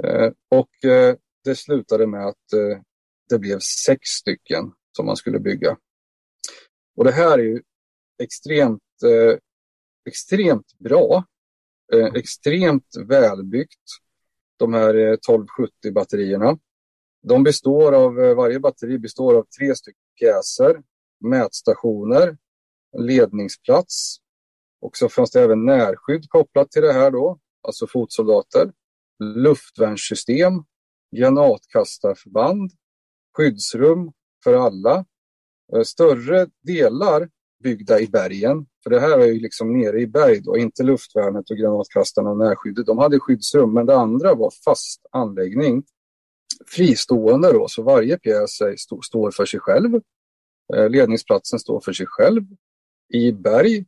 Eh, 0.04 0.32
och 0.50 0.70
det 1.44 1.56
slutade 1.56 2.08
med 2.08 2.28
att 2.28 2.48
det 3.30 3.40
blev 3.40 3.60
sex 3.60 4.10
stycken 4.10 4.72
som 4.98 5.06
man 5.06 5.16
skulle 5.16 5.40
bygga. 5.40 5.78
Och 6.98 7.04
det 7.04 7.12
här 7.12 7.40
är 7.40 7.44
ju 7.44 7.62
extremt, 8.24 8.82
extremt 10.10 10.78
bra, 10.80 11.24
eh, 11.94 12.06
extremt 12.06 12.88
välbyggt, 13.08 13.84
de 14.60 14.74
här 14.74 14.96
eh, 14.96 15.14
1270 15.14 15.94
batterierna. 15.94 16.58
De 17.24 17.44
består 17.44 17.94
av, 17.94 18.20
eh, 18.20 18.36
varje 18.36 18.60
batteri 18.60 19.00
består 19.00 19.36
av 19.36 19.46
tre 19.60 19.76
stycken 19.76 20.00
pjäser, 20.20 20.84
mätstationer, 21.20 22.38
ledningsplats 22.98 24.24
och 24.84 24.98
så 24.98 25.10
fanns 25.10 25.32
det 25.32 25.42
även 25.42 25.66
närskydd 25.66 26.30
kopplat 26.30 26.72
till 26.72 26.82
det 26.82 26.94
här 26.94 27.12
då, 27.12 27.40
alltså 27.68 27.88
fotsoldater, 27.88 28.72
luftvärnssystem, 29.20 30.54
granatkastarförband, 31.16 32.72
skyddsrum 33.38 34.12
för 34.44 34.54
alla, 34.54 35.06
eh, 35.76 35.84
större 35.84 36.48
delar 36.62 37.30
byggda 37.64 38.00
i 38.00 38.08
bergen. 38.08 38.66
För 38.84 38.90
det 38.90 39.00
här 39.00 39.20
är 39.20 39.26
ju 39.26 39.40
liksom 39.40 39.74
nere 39.74 40.02
i 40.02 40.08
berg 40.08 40.42
då, 40.42 40.58
inte 40.58 40.84
luftvärnet 40.84 41.50
och 41.50 41.58
granatkastarna 41.58 42.30
och 42.30 42.38
närskyddet. 42.38 42.86
De 42.86 42.98
hade 42.98 43.20
skyddsrum, 43.20 43.74
men 43.74 43.86
det 43.86 43.96
andra 43.96 44.36
var 44.36 44.52
fast 44.66 45.06
anläggning. 45.12 45.84
Fristående 46.68 47.52
då, 47.52 47.68
så 47.68 47.84
varje 47.84 48.18
pjäs 48.18 48.58
står 49.04 49.32
för 49.32 49.46
sig 49.46 49.60
själv. 49.60 49.96
Eh, 50.74 50.90
ledningsplatsen 50.90 51.60
står 51.60 51.80
för 51.80 51.94
sig 51.94 52.06
själv. 52.10 52.42
I 53.14 53.32
berg, 53.32 53.86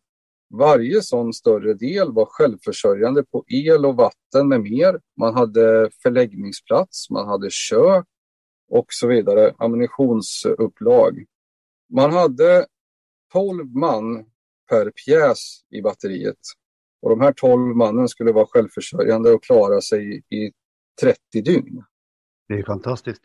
varje 0.54 1.02
sån 1.02 1.34
större 1.34 1.74
del 1.74 2.12
var 2.12 2.26
självförsörjande 2.26 3.24
på 3.24 3.44
el 3.48 3.86
och 3.86 3.96
vatten 3.96 4.48
med 4.48 4.62
mer. 4.62 5.00
Man 5.20 5.34
hade 5.34 5.90
förläggningsplats, 6.04 7.10
man 7.10 7.28
hade 7.28 7.50
kök 7.52 8.06
och 8.70 8.86
så 8.90 9.08
vidare, 9.08 9.54
ammunitionsupplag. 9.58 11.26
Man 11.94 12.14
hade 12.14 12.66
12 13.34 13.76
man 13.76 14.26
per 14.70 14.92
pjäs 14.92 15.40
i 15.72 15.82
batteriet. 15.82 16.40
Och 17.02 17.10
de 17.10 17.22
här 17.22 17.32
12 17.32 17.76
mannen 17.76 18.10
skulle 18.10 18.32
vara 18.32 18.46
självförsörjande 18.46 19.32
och 19.32 19.44
klara 19.44 19.82
sig 19.82 20.18
i 20.18 20.52
30 21.02 21.18
dygn. 21.42 21.84
Det 22.48 22.54
är 22.54 22.64
fantastiskt. 22.64 23.22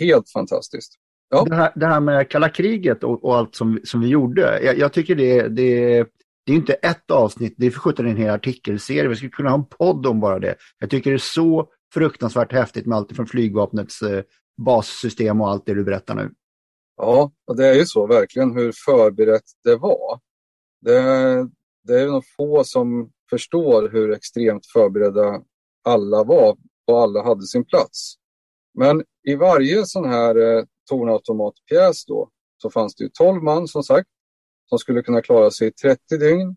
Helt 0.00 0.30
fantastiskt. 0.30 0.92
Ja. 1.28 1.44
Det, 1.44 1.54
här, 1.54 1.72
det 1.74 1.86
här 1.86 2.00
med 2.00 2.30
kalla 2.30 2.48
kriget 2.48 3.04
och, 3.04 3.24
och, 3.24 3.36
allt 3.36 3.54
som, 3.54 3.80
som 3.84 4.00
vi 4.00 4.08
gjorde. 4.08 4.60
Jag, 4.62 4.78
jag 4.78 4.92
tycker 4.92 5.14
det, 5.14 5.48
det, 5.48 5.98
det 6.46 6.52
är 6.52 6.56
inte 6.56 6.72
ett 6.72 7.10
avsnitt, 7.10 7.54
det 7.56 7.66
är 7.66 7.70
för 7.70 7.80
sjutton 7.80 8.06
en 8.06 8.16
hel 8.16 8.30
artikelserie. 8.30 9.08
Vi 9.08 9.16
skulle 9.16 9.30
kunna 9.30 9.50
ha 9.50 9.58
en 9.58 9.66
podd 9.66 10.06
om 10.06 10.20
bara 10.20 10.38
det. 10.38 10.54
Jag 10.78 10.90
tycker 10.90 11.10
det 11.10 11.16
är 11.16 11.18
så 11.18 11.68
fruktansvärt 11.94 12.52
häftigt 12.52 12.86
med 12.86 12.98
allt 12.98 13.16
från 13.16 13.26
flygvapnets 13.26 14.02
eh, 14.02 14.22
bassystem 14.56 15.40
och 15.40 15.50
allt 15.50 15.66
det 15.66 15.74
du 15.74 15.84
berättar 15.84 16.14
nu. 16.14 16.30
Ja, 16.96 17.32
och 17.46 17.56
det 17.56 17.66
är 17.66 17.74
ju 17.74 17.86
så 17.86 18.06
verkligen 18.06 18.52
hur 18.56 18.72
förberett 18.84 19.44
det 19.64 19.76
var. 19.76 20.20
Det, 20.82 21.00
det 21.84 22.00
är 22.00 22.06
nog 22.06 22.24
få 22.36 22.64
som 22.64 23.10
förstår 23.30 23.88
hur 23.92 24.12
extremt 24.12 24.66
förberedda 24.66 25.42
alla 25.84 26.24
var 26.24 26.56
och 26.86 27.00
alla 27.02 27.22
hade 27.22 27.46
sin 27.46 27.64
plats. 27.64 28.14
Men 28.74 29.02
i 29.28 29.34
varje 29.34 29.86
sån 29.86 30.08
här 30.08 30.36
eh, 30.36 30.64
tornautomatpjäs 30.90 32.04
då 32.04 32.28
så 32.62 32.70
fanns 32.70 32.94
det 32.94 33.04
ju 33.04 33.10
12 33.10 33.42
man 33.42 33.68
som 33.68 33.82
sagt 33.82 34.08
som 34.68 34.78
skulle 34.78 35.02
kunna 35.02 35.22
klara 35.22 35.50
sig 35.50 35.68
i 35.68 35.72
30 35.72 36.18
dygn. 36.18 36.56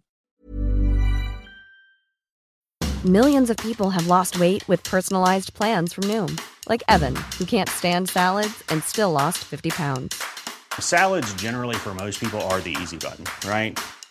Millions 3.05 3.49
of 3.49 3.57
people 3.57 3.89
have 3.89 4.07
lost 4.07 4.39
weight 4.39 4.69
with 4.69 4.89
personalized 4.91 5.53
plans 5.53 5.93
from 5.93 6.03
Noom. 6.07 6.37
Like 6.69 6.83
Evan, 6.87 7.15
who 7.37 7.45
can't 7.45 7.69
stand 7.69 8.09
salads 8.09 8.63
and 8.69 8.83
still 8.83 9.11
lost 9.11 9.37
50 9.43 9.69
pounds. 9.69 10.15
Salads 10.79 11.33
generally 11.35 11.75
for 11.75 11.93
most 11.93 12.19
people 12.19 12.41
are 12.41 12.61
the 12.61 12.75
easy 12.81 12.97
button, 12.97 13.25
right? 13.47 13.79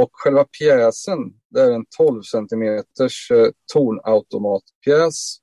Och 0.00 0.10
själva 0.12 0.44
pjäsen, 0.44 1.18
det 1.50 1.60
är 1.60 1.70
en 1.70 1.84
12 1.96 2.22
cm 2.22 2.62
eh, 2.62 3.50
tornautomatpjäs 3.72 5.36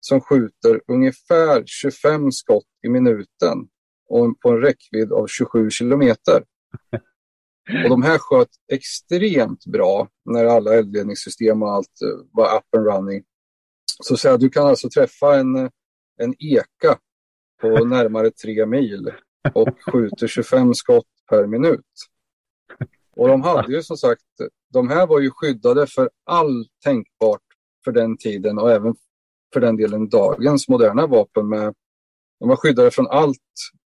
som 0.00 0.20
skjuter 0.20 0.80
ungefär 0.92 1.62
25 1.66 2.32
skott 2.32 2.64
i 2.86 2.88
minuten 2.88 3.68
och 4.08 4.40
på 4.40 4.50
en 4.50 4.60
räckvidd 4.60 5.12
av 5.12 5.26
27 5.26 5.70
kilometer. 5.70 6.44
Och 7.84 7.88
de 7.88 8.02
här 8.02 8.18
sköt 8.18 8.48
extremt 8.72 9.66
bra 9.66 10.08
när 10.24 10.44
alla 10.44 10.74
eldledningssystem 10.74 11.62
och 11.62 11.72
allt 11.72 12.02
eh, 12.04 12.26
var 12.32 12.56
up 12.56 12.74
and 12.76 12.86
running. 12.86 13.24
Så, 14.02 14.16
säga, 14.16 14.36
du 14.36 14.48
kan 14.48 14.66
alltså 14.66 14.88
träffa 14.88 15.38
en, 15.38 15.56
eh, 15.56 15.70
en 16.22 16.34
eka 16.38 16.98
på 17.60 17.84
närmare 17.84 18.30
tre 18.30 18.66
mil 18.66 19.12
och 19.54 19.68
skjuter 19.92 20.26
25 20.26 20.74
skott 20.74 21.06
per 21.28 21.46
minut. 21.46 21.86
Och 23.16 23.28
de 23.28 23.42
hade 23.42 23.72
ju 23.72 23.82
som 23.82 23.96
sagt, 23.96 24.22
de 24.72 24.88
här 24.88 25.06
var 25.06 25.20
ju 25.20 25.30
skyddade 25.30 25.86
för 25.86 26.10
all 26.26 26.66
tänkbart 26.84 27.42
för 27.84 27.92
den 27.92 28.16
tiden 28.16 28.58
och 28.58 28.70
även 28.70 28.94
för 29.52 29.60
den 29.60 29.76
delen 29.76 30.08
dagens 30.08 30.68
moderna 30.68 31.06
vapen 31.06 31.48
med 31.48 31.74
de 32.40 32.48
var 32.48 32.56
skyddade 32.56 32.90
från 32.90 33.06
allt 33.06 33.38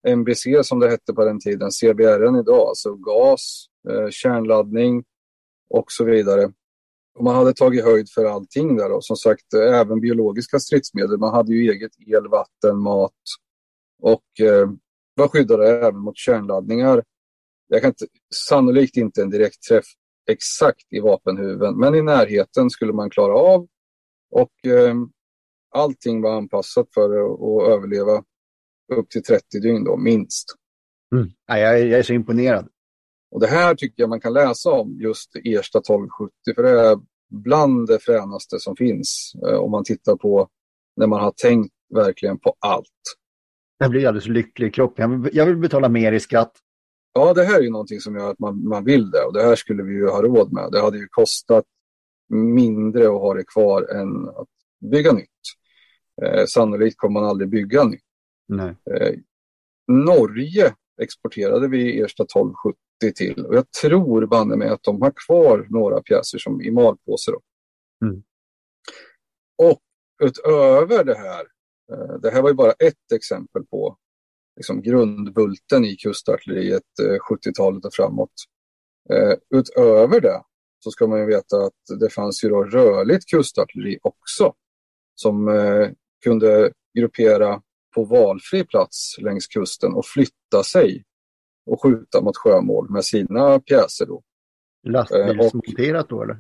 MBC 0.08 0.64
som 0.64 0.80
det 0.80 0.90
hette 0.90 1.14
på 1.14 1.26
den 1.26 1.40
tiden, 1.40 1.72
CBRN 1.72 2.36
idag, 2.36 2.68
alltså 2.68 2.96
gas, 2.96 3.66
eh, 3.90 4.10
kärnladdning 4.10 5.04
och 5.70 5.86
så 5.88 6.04
vidare. 6.04 6.52
Och 7.16 7.24
man 7.24 7.36
hade 7.36 7.54
tagit 7.54 7.84
höjd 7.84 8.10
för 8.10 8.26
allting 8.26 8.78
där 8.78 8.92
och 8.92 9.06
som 9.06 9.16
sagt 9.16 9.54
eh, 9.54 9.80
även 9.80 10.00
biologiska 10.00 10.60
stridsmedel. 10.60 11.18
Man 11.18 11.34
hade 11.34 11.54
ju 11.54 11.72
eget 11.72 11.92
el, 12.08 12.28
vatten, 12.28 12.80
mat 12.80 13.12
och 14.02 14.46
eh, 14.46 14.70
var 15.16 15.28
skyddade 15.28 15.80
även 15.80 16.00
mot 16.00 16.18
kärnladdningar. 16.18 17.04
Jag 17.74 17.82
kan 17.82 17.90
inte, 17.90 18.06
sannolikt 18.36 18.98
inte 18.98 19.22
en 19.22 19.30
direkt 19.30 19.62
träff 19.62 19.86
exakt 20.30 20.94
i 20.94 21.00
vapenhuven, 21.00 21.80
men 21.80 21.96
i 21.96 22.02
närheten 22.02 22.70
skulle 22.70 22.94
man 22.94 23.10
klara 23.10 23.34
av. 23.34 23.68
Och 24.32 24.66
eh, 24.66 24.96
allting 25.76 26.22
var 26.22 26.38
anpassat 26.38 26.88
för 26.94 27.04
att 27.04 27.68
överleva 27.70 28.24
upp 28.94 29.10
till 29.10 29.24
30 29.24 29.60
dygn 29.60 29.84
då, 29.84 29.98
minst. 29.98 30.56
Mm. 31.16 31.30
Ja, 31.48 31.58
jag, 31.58 31.80
jag 31.80 32.00
är 32.00 32.04
så 32.04 32.14
imponerad. 32.14 32.70
Och 33.32 33.40
det 33.40 33.48
här 33.48 33.76
tycker 33.76 34.04
jag 34.04 34.10
man 34.10 34.22
kan 34.22 34.34
läsa 34.34 34.72
om, 34.72 34.98
just 35.02 35.36
Ersta 35.36 35.80
1270, 35.80 36.32
för 36.56 36.64
det 36.64 36.82
är 36.82 37.00
bland 37.30 37.88
det 37.88 38.00
fränaste 38.00 38.60
som 38.60 38.76
finns 38.76 39.34
eh, 39.48 39.56
om 39.56 39.72
man 39.72 39.84
tittar 39.84 40.16
på 40.16 40.48
när 40.96 41.08
man 41.08 41.22
har 41.22 41.32
tänkt 41.32 41.74
verkligen 41.94 42.40
på 42.40 42.56
allt. 42.60 42.88
Jag 43.78 43.92
blir 43.92 44.08
alldeles 44.08 44.28
lycklig 44.28 44.68
i 44.68 44.72
kroppen. 44.72 45.12
Jag 45.12 45.20
vill, 45.20 45.36
jag 45.36 45.46
vill 45.46 45.58
betala 45.58 45.90
mer 45.90 46.12
i 46.12 46.20
skatt. 46.20 46.52
Ja, 47.14 47.34
det 47.34 47.44
här 47.44 47.60
är 47.60 47.64
ju 47.64 47.70
någonting 47.70 48.00
som 48.00 48.16
gör 48.16 48.32
att 48.32 48.40
man, 48.40 48.68
man 48.68 48.84
vill 48.84 49.12
det 49.12 49.24
och 49.24 49.34
det 49.34 49.44
här 49.44 49.56
skulle 49.56 49.84
vi 49.84 49.94
ju 49.94 50.08
ha 50.08 50.22
råd 50.22 50.54
med. 50.54 50.72
Det 50.72 50.82
hade 50.82 50.98
ju 50.98 51.08
kostat 51.12 51.66
mindre 52.30 53.06
att 53.06 53.22
ha 53.22 53.34
det 53.34 53.44
kvar 53.44 53.82
än 53.84 54.30
att 54.30 54.48
bygga 54.92 55.12
nytt. 55.12 55.30
Eh, 56.22 56.46
sannolikt 56.46 56.98
kommer 56.98 57.22
man 57.22 57.30
aldrig 57.30 57.50
bygga 57.50 57.84
nytt. 57.84 58.02
Nej. 58.48 58.76
Eh, 58.92 59.20
Norge 59.88 60.74
exporterade 61.02 61.68
vi 61.68 62.02
Ersta 62.02 62.24
1270 62.24 62.78
till 63.16 63.46
och 63.46 63.56
jag 63.56 63.72
tror 63.72 64.26
banne 64.26 64.56
mig 64.56 64.70
att 64.70 64.84
de 64.84 65.02
har 65.02 65.14
kvar 65.26 65.68
några 65.70 66.02
pjäser 66.02 66.38
som 66.38 66.62
i 66.62 66.72
malpåse. 66.72 67.32
Mm. 68.06 68.24
Och 69.58 69.82
utöver 70.24 71.04
det 71.04 71.18
här, 71.18 71.48
eh, 71.92 72.20
det 72.22 72.32
här 72.32 72.42
var 72.42 72.50
ju 72.50 72.56
bara 72.56 72.72
ett 72.72 73.12
exempel 73.14 73.66
på 73.66 73.98
liksom 74.56 74.82
grundbulten 74.82 75.86
i 75.86 75.96
kustartilleriet 75.96 76.84
70-talet 77.30 77.84
eh, 77.84 77.88
och 77.88 77.94
framåt. 77.94 78.34
Eh, 79.10 79.60
utöver 79.60 80.22
det 80.22 80.42
så 80.80 80.92
ska 80.92 81.08
man 81.08 81.20
ju 81.20 81.26
veta 81.26 81.58
att 81.58 82.00
det 82.00 82.10
fanns 82.10 82.44
ju 82.44 82.50
då 82.50 82.64
rörligt 82.64 83.26
kustartilleri 83.30 84.00
också 84.02 84.54
som 85.16 85.50
kunde 86.24 86.72
gruppera 87.00 87.62
på 87.96 88.04
valfri 88.04 88.64
plats 88.64 89.16
längs 89.22 89.48
kusten 89.48 89.94
och 89.94 90.06
flytta 90.06 90.64
sig 90.66 91.04
och 91.66 91.84
skjuta 91.84 92.22
mot 92.22 92.38
sjömål 92.38 92.90
med 92.90 93.06
sina 93.06 93.60
pjäser. 93.60 94.06
Då. 94.06 94.24
Lastbilsmonterat 94.88 96.10
då 96.10 96.24
eller? 96.24 96.38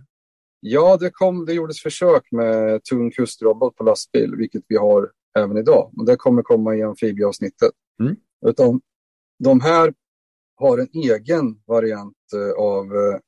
Ja, 0.60 0.98
det, 0.98 1.10
kom, 1.10 1.46
det 1.46 1.54
gjordes 1.54 1.82
försök 1.82 2.32
med 2.32 2.84
tung 2.84 3.12
kustrobot 3.12 3.76
på 3.76 3.84
lastbil, 3.84 4.36
vilket 4.38 4.64
vi 4.68 4.78
har 4.78 5.12
även 5.40 5.58
idag. 5.58 5.92
Och 5.98 6.06
det 6.06 6.16
kommer 6.16 6.42
komma 6.42 6.76
i 6.76 6.84
amfibieavsnittet. 6.84 7.72
Mm. 8.00 8.16
Utan, 8.46 8.82
de 9.40 9.62
här 9.62 9.94
har 10.56 10.78
en 10.78 10.90
egen 10.94 11.62
variant 11.68 12.18
eh, 12.34 12.64
av 12.64 12.86
eh, 12.86 13.20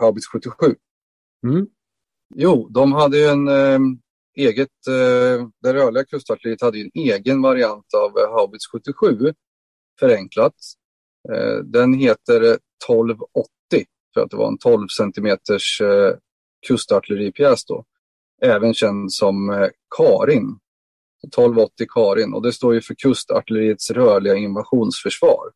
Haubits 0.00 0.26
77. 0.26 0.74
Mm. 1.46 1.66
Jo, 2.34 2.68
de 2.68 2.92
hade 2.92 3.18
ju 3.18 3.24
en 3.24 3.48
eh, 3.48 3.78
eget, 4.36 4.86
eh, 4.88 5.48
det 5.62 5.74
rörliga 5.74 6.04
kustartilleriet 6.04 6.62
hade 6.62 6.78
en 6.78 6.90
egen 6.94 7.42
variant 7.42 7.94
av 7.94 8.18
eh, 8.18 8.32
Haubits 8.32 8.66
77, 8.66 9.34
förenklat. 10.00 10.54
Eh, 11.32 11.56
den 11.64 11.94
heter 11.94 12.40
1280 12.40 13.48
för 14.14 14.20
att 14.20 14.30
det 14.30 14.36
var 14.36 14.48
en 14.48 14.58
12 14.58 14.88
centimeters 14.88 15.80
eh, 15.80 16.14
kustartilleripjäs 16.66 17.64
då. 17.64 17.84
Även 18.42 18.74
känd 18.74 19.12
som 19.12 19.50
eh, 19.50 19.68
Karin. 19.96 20.58
1280 21.24 21.86
Karin 21.88 22.34
och 22.34 22.42
det 22.42 22.52
står 22.52 22.74
ju 22.74 22.80
för 22.80 22.94
kustartilleriets 22.94 23.90
rörliga 23.90 24.34
invasionsförsvar. 24.34 25.52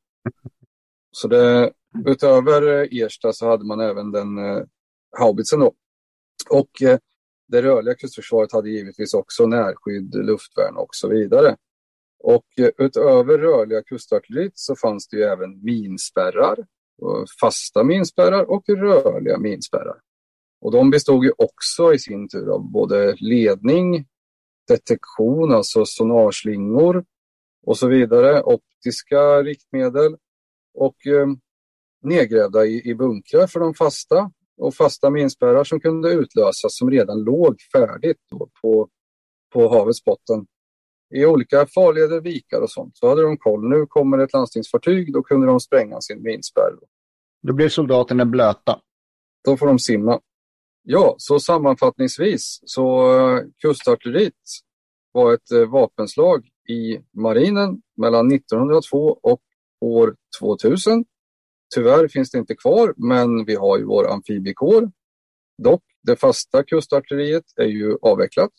Så 1.10 1.28
det, 1.28 1.72
utöver 2.06 2.62
eh, 2.62 3.02
Ersta 3.04 3.32
så 3.32 3.48
hade 3.48 3.64
man 3.64 3.80
även 3.80 4.12
den 4.12 4.38
eh, 4.38 4.62
haubitsen 5.18 5.60
då. 5.60 5.72
Och 6.50 6.82
eh, 6.82 6.98
det 7.48 7.62
rörliga 7.62 7.94
kustförsvaret 7.94 8.52
hade 8.52 8.70
givetvis 8.70 9.14
också 9.14 9.46
närskydd, 9.46 10.14
luftvärn 10.14 10.76
och 10.76 10.88
så 10.90 11.08
vidare. 11.08 11.56
Och 12.18 12.46
eh, 12.56 12.70
utöver 12.78 13.38
rörliga 13.38 13.82
kustartilleriet 13.82 14.52
så 14.58 14.76
fanns 14.76 15.08
det 15.08 15.16
ju 15.16 15.22
även 15.22 15.64
minspärrar, 15.64 16.66
fasta 17.40 17.84
minspärrar 17.84 18.50
och 18.50 18.68
rörliga 18.68 19.38
minspärrar. 19.38 20.00
Och 20.60 20.72
de 20.72 20.90
bestod 20.90 21.24
ju 21.24 21.32
också 21.38 21.94
i 21.94 21.98
sin 21.98 22.28
tur 22.28 22.48
av 22.54 22.70
både 22.70 23.16
ledning, 23.18 24.06
detektion, 24.68 25.54
alltså 25.54 25.84
sonarslingor 25.84 27.04
och 27.66 27.78
så 27.78 27.88
vidare, 27.88 28.42
optiska 28.42 29.42
riktmedel 29.42 30.16
och 30.74 31.06
eh, 31.06 31.26
nedgrävda 32.02 32.66
i, 32.66 32.90
i 32.90 32.94
bunkrar 32.94 33.46
för 33.46 33.60
de 33.60 33.74
fasta 33.74 34.30
och 34.56 34.74
fasta 34.74 35.10
minspärrar 35.10 35.64
som 35.64 35.80
kunde 35.80 36.12
utlösas 36.12 36.78
som 36.78 36.90
redan 36.90 37.22
låg 37.22 37.56
färdigt 37.72 38.18
på, 38.62 38.88
på 39.52 39.68
havets 39.68 40.04
botten 40.04 40.46
i 41.14 41.26
olika 41.26 41.66
farleder, 41.66 42.20
vikar 42.20 42.60
och 42.60 42.70
sånt. 42.70 42.96
Så 42.96 43.08
hade 43.08 43.22
de 43.22 43.36
koll. 43.36 43.68
Nu 43.68 43.86
kommer 43.86 44.18
ett 44.18 44.32
landstingsfartyg, 44.32 45.12
då 45.12 45.22
kunde 45.22 45.46
de 45.46 45.60
spränga 45.60 46.00
sin 46.00 46.22
minspärr. 46.22 46.72
Då 47.42 47.52
blev 47.52 47.68
soldaterna 47.68 48.24
blöta. 48.24 48.80
Då 49.44 49.56
får 49.56 49.66
de 49.66 49.78
simma. 49.78 50.20
Ja, 50.90 51.14
så 51.18 51.40
sammanfattningsvis 51.40 52.60
så 52.64 53.16
eh, 53.18 53.42
kustartilleriet 53.62 54.34
var 55.12 55.34
ett 55.34 55.50
eh, 55.50 55.70
vapenslag 55.70 56.48
i 56.68 56.98
marinen 57.12 57.82
mellan 57.96 58.32
1902 58.32 59.18
och 59.22 59.40
år 59.80 60.16
2000. 60.40 61.04
Tyvärr 61.74 62.08
finns 62.08 62.30
det 62.30 62.38
inte 62.38 62.54
kvar, 62.54 62.94
men 62.96 63.44
vi 63.44 63.54
har 63.54 63.78
ju 63.78 63.84
vår 63.84 64.08
amfibiekår. 64.12 64.90
Dock, 65.62 65.82
det 66.02 66.16
fasta 66.16 66.62
kustartilleriet 66.62 67.44
är 67.56 67.66
ju 67.66 67.96
avvecklat. 68.02 68.52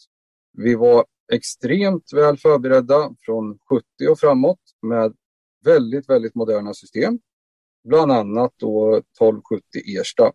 Vi 0.57 0.75
var 0.75 1.05
extremt 1.33 2.13
väl 2.13 2.37
förberedda 2.37 3.15
från 3.25 3.59
70 3.69 3.85
och 4.11 4.19
framåt 4.19 4.61
med 4.81 5.13
väldigt, 5.65 6.09
väldigt 6.09 6.35
moderna 6.35 6.73
system. 6.73 7.19
Bland 7.87 8.11
annat 8.11 8.53
då 8.57 8.95
1270 8.95 9.61
Ersta. 9.99 10.31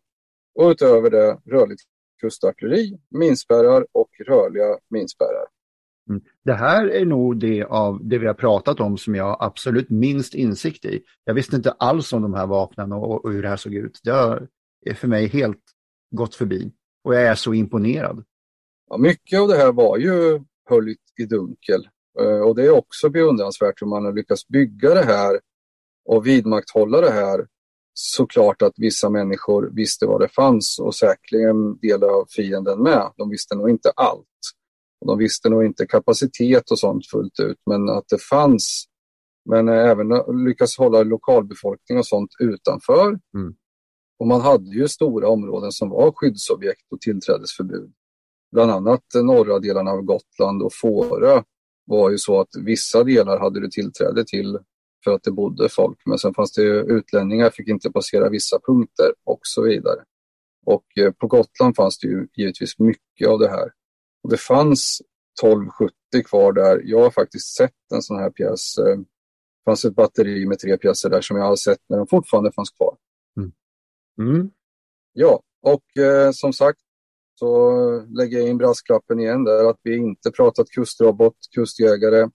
Och 0.54 0.70
utöver 0.70 1.10
det 1.10 1.38
rörligt 1.46 1.80
kustartilleri, 2.20 2.98
minspärrar 3.10 3.86
och 3.92 4.10
rörliga 4.26 4.78
minspärrar. 4.90 5.46
Mm. 6.10 6.22
Det 6.44 6.52
här 6.52 6.86
är 6.86 7.04
nog 7.04 7.38
det 7.38 7.64
av 7.64 8.00
det 8.02 8.18
vi 8.18 8.26
har 8.26 8.34
pratat 8.34 8.80
om 8.80 8.98
som 8.98 9.14
jag 9.14 9.24
har 9.24 9.46
absolut 9.46 9.90
minst 9.90 10.34
insikt 10.34 10.84
i. 10.84 11.02
Jag 11.24 11.34
visste 11.34 11.56
inte 11.56 11.70
alls 11.70 12.12
om 12.12 12.22
de 12.22 12.34
här 12.34 12.46
vapnen 12.46 12.92
och, 12.92 13.24
och 13.24 13.32
hur 13.32 13.42
det 13.42 13.48
här 13.48 13.56
såg 13.56 13.74
ut. 13.74 14.00
Det 14.04 14.10
har 14.10 14.48
för 14.94 15.08
mig 15.08 15.26
helt 15.26 15.62
gått 16.10 16.34
förbi 16.34 16.72
och 17.04 17.14
jag 17.14 17.22
är 17.22 17.34
så 17.34 17.54
imponerad. 17.54 18.24
Ja, 18.90 18.96
mycket 18.96 19.40
av 19.40 19.48
det 19.48 19.56
här 19.56 19.72
var 19.72 19.98
ju 19.98 20.40
höljt 20.68 20.98
i 21.20 21.24
dunkel 21.24 21.88
eh, 22.20 22.40
och 22.40 22.56
det 22.56 22.66
är 22.66 22.70
också 22.70 23.10
beundransvärt 23.10 23.82
hur 23.82 23.86
man 23.86 24.04
har 24.04 24.12
lyckats 24.12 24.48
bygga 24.48 24.94
det 24.94 25.04
här 25.04 25.40
och 26.04 26.26
vidmakthålla 26.26 27.00
det 27.00 27.10
här 27.10 27.46
såklart 27.94 28.62
att 28.62 28.72
vissa 28.76 29.10
människor 29.10 29.70
visste 29.74 30.06
vad 30.06 30.20
det 30.20 30.28
fanns 30.28 30.78
och 30.78 30.94
säkerligen 30.94 31.78
delar 31.78 32.08
av 32.08 32.26
fienden 32.36 32.82
med. 32.82 33.12
De 33.16 33.30
visste 33.30 33.54
nog 33.54 33.70
inte 33.70 33.90
allt. 33.96 34.26
De 35.06 35.18
visste 35.18 35.48
nog 35.48 35.64
inte 35.64 35.86
kapacitet 35.86 36.70
och 36.70 36.78
sånt 36.78 37.06
fullt 37.06 37.40
ut, 37.40 37.58
men 37.66 37.88
att 37.88 38.04
det 38.08 38.22
fanns. 38.22 38.84
Men 39.50 39.68
även 39.68 40.08
lyckas 40.46 40.78
hålla 40.78 41.02
lokalbefolkning 41.02 41.98
och 41.98 42.06
sånt 42.06 42.30
utanför. 42.38 43.06
Mm. 43.08 43.54
Och 44.18 44.26
man 44.26 44.40
hade 44.40 44.70
ju 44.70 44.88
stora 44.88 45.28
områden 45.28 45.72
som 45.72 45.90
var 45.90 46.12
skyddsobjekt 46.12 46.92
och 46.92 47.00
tillträdesförbud. 47.00 47.92
Bland 48.52 48.70
annat 48.70 49.04
norra 49.14 49.58
delarna 49.58 49.90
av 49.90 50.02
Gotland 50.02 50.62
och 50.62 50.72
Fårö 50.80 51.42
var 51.86 52.10
ju 52.10 52.18
så 52.18 52.40
att 52.40 52.48
vissa 52.64 53.04
delar 53.04 53.38
hade 53.38 53.60
du 53.60 53.68
tillträde 53.68 54.24
till 54.24 54.58
för 55.04 55.10
att 55.10 55.22
det 55.22 55.30
bodde 55.30 55.68
folk. 55.68 55.98
Men 56.06 56.18
sen 56.18 56.34
fanns 56.34 56.52
det 56.52 56.62
utlänningar 56.80 57.50
fick 57.50 57.68
inte 57.68 57.90
passera 57.90 58.28
vissa 58.28 58.60
punkter 58.66 59.12
och 59.24 59.40
så 59.42 59.62
vidare. 59.62 60.04
Och 60.66 60.98
eh, 60.98 61.12
på 61.12 61.26
Gotland 61.26 61.76
fanns 61.76 61.98
det 61.98 62.06
ju 62.06 62.26
givetvis 62.36 62.78
mycket 62.78 63.28
av 63.28 63.38
det 63.38 63.48
här. 63.48 63.72
Och 64.22 64.30
det 64.30 64.36
fanns 64.36 65.02
1270 65.42 65.94
kvar 66.24 66.52
där. 66.52 66.80
Jag 66.84 67.02
har 67.02 67.10
faktiskt 67.10 67.56
sett 67.56 67.92
en 67.94 68.02
sån 68.02 68.18
här 68.18 68.30
pjäs. 68.30 68.78
Eh, 68.78 68.96
det 68.96 69.70
fanns 69.70 69.84
ett 69.84 69.94
batteri 69.94 70.46
med 70.46 70.58
tre 70.58 70.78
pjäser 70.78 71.10
där 71.10 71.20
som 71.20 71.36
jag 71.36 71.44
har 71.44 71.56
sett 71.56 71.80
när 71.88 71.98
de 71.98 72.06
fortfarande 72.06 72.52
fanns 72.52 72.70
kvar. 72.70 72.96
Mm. 73.36 73.52
Mm. 74.18 74.50
Ja, 75.12 75.42
och 75.62 76.02
eh, 76.02 76.30
som 76.32 76.52
sagt 76.52 76.78
så 77.38 77.70
lägger 78.08 78.38
jag 78.38 78.48
in 78.48 78.58
brasklappen 78.58 79.20
igen 79.20 79.44
där 79.44 79.70
att 79.70 79.80
vi 79.82 79.96
inte 79.96 80.30
pratat 80.30 80.70
kustrobot, 80.70 81.36
kustjägare 81.54 82.28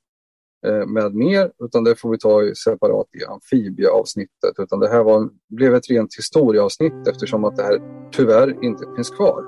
med 0.88 1.16
mer, 1.16 1.52
utan 1.64 1.84
det 1.84 1.96
får 1.96 2.12
vi 2.12 2.18
ta 2.18 2.42
separat 2.64 3.08
i 3.22 3.26
amfibieavsnittet. 3.26 4.54
Utan 4.58 4.80
det 4.80 4.90
här 4.90 5.04
var, 5.04 5.30
blev 5.50 5.76
ett 5.76 5.90
rent 5.90 6.18
historieavsnitt 6.18 7.08
eftersom 7.08 7.44
att 7.44 7.56
det 7.56 7.64
här 7.64 7.80
tyvärr 8.12 8.64
inte 8.64 8.86
finns 8.96 9.10
kvar. 9.10 9.44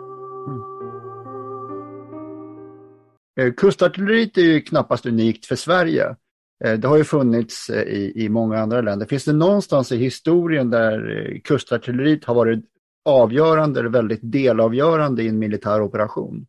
Mm. 3.38 3.54
Kustartilleriet 3.54 4.38
är 4.38 4.42
ju 4.42 4.62
knappast 4.62 5.06
unikt 5.06 5.46
för 5.46 5.56
Sverige. 5.56 6.16
Eh, 6.64 6.74
det 6.74 6.88
har 6.88 6.98
ju 6.98 7.04
funnits 7.04 7.70
i, 7.70 8.14
i 8.16 8.30
många 8.30 8.60
andra 8.60 8.82
länder. 8.82 9.06
Finns 9.06 9.26
det 9.26 9.34
någonstans 9.34 9.92
i 9.92 9.98
historien 9.98 10.70
där 10.70 11.42
kustartilleriet 11.44 12.26
har 12.26 12.36
varit 12.36 12.66
avgörande 13.06 13.80
eller 13.80 13.90
väldigt 13.90 14.20
delavgörande 14.24 15.24
i 15.24 15.28
en 15.28 15.40
militär 15.40 15.82
operation. 15.82 16.46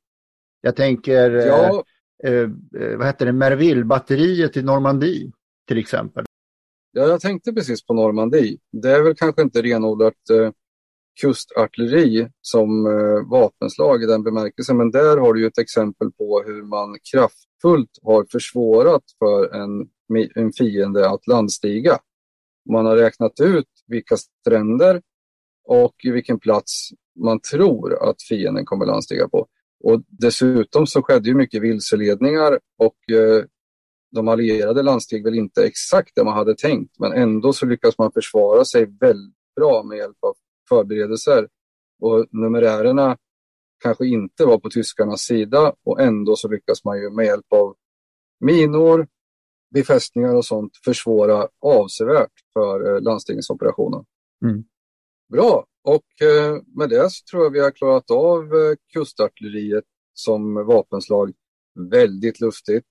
Jag 0.60 0.76
tänker, 0.76 1.30
ja. 1.30 1.84
Eh, 2.24 2.32
eh, 2.82 2.96
vad 2.98 3.06
heter 3.06 3.26
det, 3.26 3.32
Merville-batteriet 3.32 4.56
i 4.56 4.62
Normandie 4.62 5.32
till 5.68 5.78
exempel. 5.78 6.24
Ja, 6.92 7.02
jag 7.02 7.20
tänkte 7.20 7.52
precis 7.52 7.86
på 7.86 7.94
Normandie. 7.94 8.58
Det 8.72 8.90
är 8.90 9.02
väl 9.02 9.14
kanske 9.14 9.42
inte 9.42 9.62
renodlat 9.62 10.30
eh, 10.30 10.50
kustartilleri 11.20 12.28
som 12.40 12.86
eh, 12.86 13.30
vapenslag 13.30 14.02
i 14.02 14.06
den 14.06 14.22
bemärkelsen, 14.22 14.76
men 14.76 14.90
där 14.90 15.16
har 15.16 15.34
du 15.34 15.46
ett 15.46 15.58
exempel 15.58 16.12
på 16.12 16.42
hur 16.46 16.62
man 16.62 16.96
kraftfullt 17.12 17.98
har 18.02 18.26
försvårat 18.32 19.04
för 19.18 19.54
en, 19.54 19.88
en 20.34 20.52
fiende 20.52 21.10
att 21.10 21.26
landstiga. 21.26 21.98
Man 22.70 22.86
har 22.86 22.96
räknat 22.96 23.40
ut 23.40 23.68
vilka 23.86 24.16
stränder 24.16 25.02
och 25.64 25.94
vilken 26.02 26.38
plats 26.38 26.88
man 27.20 27.40
tror 27.40 28.10
att 28.10 28.22
fienden 28.22 28.64
kommer 28.64 28.86
landstiga 28.86 29.28
på. 29.28 29.46
Och 29.82 30.02
dessutom 30.08 30.86
så 30.86 31.02
skedde 31.02 31.28
ju 31.28 31.34
mycket 31.34 31.62
vilseledningar 31.62 32.58
och 32.78 33.16
eh, 33.16 33.44
de 34.14 34.28
allierade 34.28 34.82
landsteg 34.82 35.24
väl 35.24 35.34
inte 35.34 35.64
exakt 35.64 36.12
det 36.14 36.24
man 36.24 36.34
hade 36.34 36.54
tänkt 36.54 36.98
men 36.98 37.12
ändå 37.12 37.52
så 37.52 37.66
lyckas 37.66 37.98
man 37.98 38.12
försvara 38.12 38.64
sig 38.64 38.86
väldigt 39.00 39.54
bra 39.56 39.82
med 39.82 39.98
hjälp 39.98 40.16
av 40.20 40.34
förberedelser. 40.68 41.48
Och 42.00 42.26
numerärerna 42.30 43.16
kanske 43.82 44.06
inte 44.06 44.44
var 44.44 44.58
på 44.58 44.70
tyskarnas 44.70 45.20
sida 45.20 45.74
och 45.84 46.00
ändå 46.00 46.36
så 46.36 46.48
lyckas 46.48 46.84
man 46.84 46.98
ju 46.98 47.10
med 47.10 47.26
hjälp 47.26 47.52
av 47.52 47.76
minor, 48.40 49.06
befästningar 49.74 50.34
och 50.34 50.44
sånt 50.44 50.72
försvåra 50.84 51.48
avsevärt 51.60 52.32
för 52.52 52.94
eh, 52.94 53.00
landstigningsoperationen. 53.00 54.04
Mm. 54.44 54.64
Bra, 55.32 55.66
och 55.84 56.22
eh, 56.22 56.62
med 56.76 56.88
det 56.88 57.10
så 57.10 57.24
tror 57.30 57.42
jag 57.44 57.50
vi 57.50 57.60
har 57.60 57.70
klarat 57.70 58.10
av 58.10 58.42
eh, 58.42 58.74
kustartilleriet 58.92 59.84
som 60.14 60.54
vapenslag 60.54 61.32
väldigt 61.90 62.40
luftigt. 62.40 62.86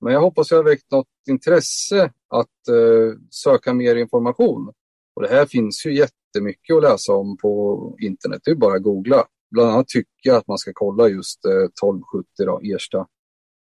Men 0.00 0.12
jag 0.12 0.20
hoppas 0.20 0.50
jag 0.50 0.58
har 0.58 0.64
väckt 0.64 0.90
något 0.90 1.06
intresse 1.28 2.12
att 2.28 2.68
eh, 2.68 3.18
söka 3.30 3.74
mer 3.74 3.96
information. 3.96 4.72
Och 5.14 5.22
det 5.22 5.28
här 5.28 5.46
finns 5.46 5.86
ju 5.86 5.96
jättemycket 5.96 6.76
att 6.76 6.82
läsa 6.82 7.12
om 7.12 7.36
på 7.36 7.96
internet, 8.00 8.42
det 8.44 8.50
är 8.50 8.54
bara 8.54 8.76
att 8.76 8.82
googla. 8.82 9.24
Bland 9.50 9.70
annat 9.70 9.88
tycker 9.88 10.10
jag 10.22 10.36
att 10.36 10.48
man 10.48 10.58
ska 10.58 10.70
kolla 10.74 11.08
just 11.08 11.44
1270 11.44 12.26
då, 12.46 12.60
Ersta, 12.74 13.06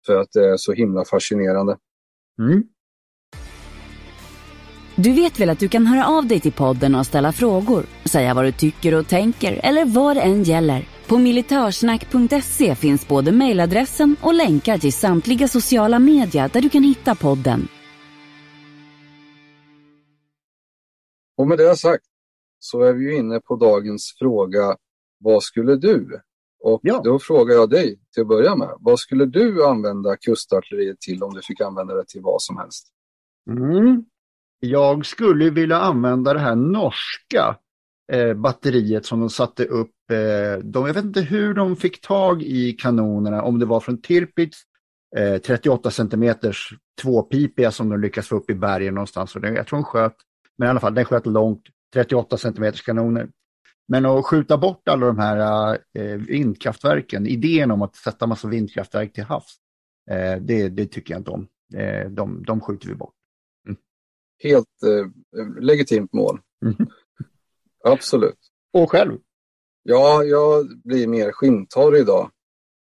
för 0.05 0.15
att 0.15 0.31
det 0.31 0.49
är 0.49 0.57
så 0.57 0.73
himla 0.73 1.05
fascinerande. 1.05 1.77
Mm. 2.39 2.63
Du 4.97 5.13
vet 5.13 5.39
väl 5.39 5.49
att 5.49 5.59
du 5.59 5.69
kan 5.69 5.85
höra 5.85 6.07
av 6.07 6.27
dig 6.27 6.39
till 6.39 6.53
podden 6.53 6.95
och 6.95 7.05
ställa 7.05 7.31
frågor, 7.31 7.85
säga 8.05 8.33
vad 8.33 8.45
du 8.45 8.51
tycker 8.51 8.93
och 8.93 9.07
tänker 9.07 9.59
eller 9.63 9.85
vad 9.85 10.15
det 10.15 10.21
än 10.21 10.43
gäller. 10.43 10.87
På 11.07 11.17
militörsnack.se 11.17 12.75
finns 12.75 13.07
både 13.07 13.31
mejladressen 13.31 14.15
och 14.21 14.33
länkar 14.33 14.77
till 14.77 14.93
samtliga 14.93 15.47
sociala 15.47 15.99
medier 15.99 16.49
där 16.53 16.61
du 16.61 16.69
kan 16.69 16.83
hitta 16.83 17.15
podden. 17.15 17.67
Och 21.37 21.47
med 21.47 21.57
det 21.57 21.75
sagt 21.75 22.05
så 22.59 22.83
är 22.83 22.93
vi 22.93 23.03
ju 23.03 23.17
inne 23.17 23.39
på 23.39 23.55
dagens 23.55 24.15
fråga 24.19 24.75
Vad 25.19 25.43
skulle 25.43 25.75
du? 25.75 26.21
Och 26.63 26.79
ja. 26.83 27.01
då 27.03 27.19
frågar 27.19 27.55
jag 27.55 27.69
dig 27.69 27.99
till 28.13 28.21
att 28.21 28.27
börja 28.27 28.55
med. 28.55 28.69
Vad 28.79 28.99
skulle 28.99 29.25
du 29.25 29.65
använda 29.65 30.17
kustartilleriet 30.17 30.99
till 30.99 31.23
om 31.23 31.33
du 31.33 31.41
fick 31.41 31.61
använda 31.61 31.95
det 31.95 32.05
till 32.07 32.21
vad 32.21 32.41
som 32.41 32.57
helst? 32.57 32.87
Mm. 33.49 34.05
Jag 34.59 35.05
skulle 35.05 35.49
vilja 35.49 35.77
använda 35.77 36.33
det 36.33 36.39
här 36.39 36.55
norska 36.55 37.57
eh, 38.11 38.33
batteriet 38.33 39.05
som 39.05 39.19
de 39.19 39.29
satte 39.29 39.65
upp. 39.65 39.91
Eh, 40.11 40.63
de, 40.63 40.85
jag 40.87 40.93
vet 40.93 41.05
inte 41.05 41.21
hur 41.21 41.53
de 41.53 41.75
fick 41.75 42.01
tag 42.01 42.43
i 42.43 42.71
kanonerna, 42.71 43.43
om 43.43 43.59
det 43.59 43.65
var 43.65 43.79
från 43.79 44.01
Tirpitz, 44.01 44.57
eh, 45.17 45.37
38 45.37 45.91
centimeters 45.91 46.73
tvåpipiga 47.01 47.71
som 47.71 47.89
de 47.89 48.01
lyckades 48.01 48.27
få 48.27 48.35
upp 48.35 48.49
i 48.49 48.55
bergen 48.55 48.93
någonstans. 48.93 49.35
Och 49.35 49.41
den, 49.41 49.55
jag 49.55 49.67
tror 49.67 49.77
de 49.77 49.83
sköt, 49.83 50.15
men 50.57 50.67
i 50.67 50.69
alla 50.69 50.79
fall 50.79 50.93
den 50.93 51.05
sköt 51.05 51.25
långt, 51.25 51.63
38 51.93 52.37
centimeters 52.37 52.81
kanoner. 52.81 53.27
Men 53.87 54.05
att 54.05 54.25
skjuta 54.25 54.57
bort 54.57 54.87
alla 54.87 55.05
de 55.05 55.19
här 55.19 55.77
eh, 55.99 56.17
vindkraftverken, 56.17 57.27
idén 57.27 57.71
om 57.71 57.81
att 57.81 57.95
sätta 57.95 58.27
massa 58.27 58.47
vindkraftverk 58.47 59.13
till 59.13 59.23
havs, 59.23 59.55
eh, 60.11 60.41
det, 60.41 60.69
det, 60.69 60.85
tycker 60.85 61.13
jag 61.13 61.19
inte 61.19 61.31
om. 61.31 61.47
Eh, 61.75 62.09
de, 62.09 62.43
de 62.43 62.61
skjuter 62.61 62.87
vi 62.87 62.95
bort 62.95 63.14
helt 64.43 64.83
eh, 64.83 65.07
legitimt 65.61 66.13
mål. 66.13 66.39
Mm. 66.65 66.75
Absolut. 67.83 68.39
Och 68.73 68.91
själv? 68.91 69.17
Ja, 69.83 70.23
jag 70.23 70.81
blir 70.83 71.07
mer 71.07 71.31
skinntorr 71.31 71.95
idag. 71.95 72.31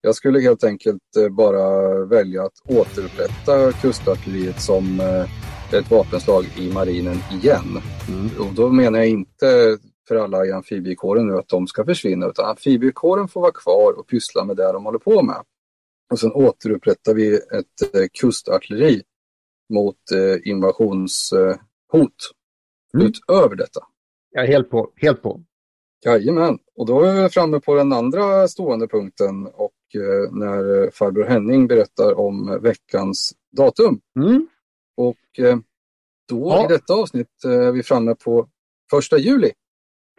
Jag 0.01 0.15
skulle 0.15 0.39
helt 0.39 0.63
enkelt 0.63 1.15
eh, 1.19 1.29
bara 1.29 2.05
välja 2.05 2.43
att 2.43 2.61
återupprätta 2.65 3.71
kustartilleriet 3.71 4.61
som 4.61 4.99
eh, 4.99 5.25
ett 5.73 5.91
vapenslag 5.91 6.45
i 6.57 6.73
marinen 6.73 7.17
igen. 7.31 7.81
Mm. 8.07 8.29
Och 8.39 8.53
då 8.55 8.69
menar 8.69 8.99
jag 8.99 9.07
inte 9.07 9.77
för 10.07 10.15
alla 10.15 10.45
i 10.45 10.51
amfibiekåren 10.51 11.27
nu 11.27 11.37
att 11.37 11.47
de 11.47 11.67
ska 11.67 11.85
försvinna 11.85 12.27
utan 12.27 12.45
amfibiekåren 12.45 13.27
får 13.27 13.41
vara 13.41 13.51
kvar 13.51 13.99
och 13.99 14.07
pyssla 14.07 14.45
med 14.45 14.57
det 14.57 14.71
de 14.71 14.85
håller 14.85 14.99
på 14.99 15.21
med. 15.21 15.43
Och 16.11 16.19
sen 16.19 16.31
återupprättar 16.31 17.13
vi 17.13 17.35
ett 17.35 17.95
eh, 17.95 18.07
kustartilleri 18.21 19.03
mot 19.73 20.11
eh, 20.11 20.51
invasionshot 20.51 21.17
mm. 22.93 23.07
utöver 23.07 23.55
detta. 23.55 23.79
Ja, 24.31 24.41
helt 24.41 24.69
på. 24.69 24.91
Helt 24.95 25.21
på. 25.21 25.43
Jajamän, 26.05 26.59
och 26.75 26.85
då 26.85 27.01
är 27.01 27.23
vi 27.23 27.29
framme 27.29 27.59
på 27.59 27.75
den 27.75 27.93
andra 27.93 28.47
stående 28.47 28.87
punkten 28.87 29.47
och 29.47 29.73
eh, 29.95 30.31
när 30.31 30.91
farbror 30.91 31.23
Henning 31.23 31.67
berättar 31.67 32.19
om 32.19 32.59
veckans 32.61 33.33
datum. 33.57 34.01
Mm. 34.19 34.47
Och 34.97 35.39
eh, 35.39 35.57
då 36.29 36.49
ja. 36.49 36.65
i 36.65 36.67
detta 36.67 36.93
avsnitt 36.93 37.43
är 37.45 37.71
vi 37.71 37.83
framme 37.83 38.15
på 38.15 38.49
första 38.89 39.17
juli. 39.17 39.51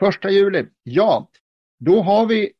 Första 0.00 0.30
juli, 0.30 0.66
ja. 0.82 1.30
Då 1.78 2.02
har 2.02 2.26
vi 2.26 2.52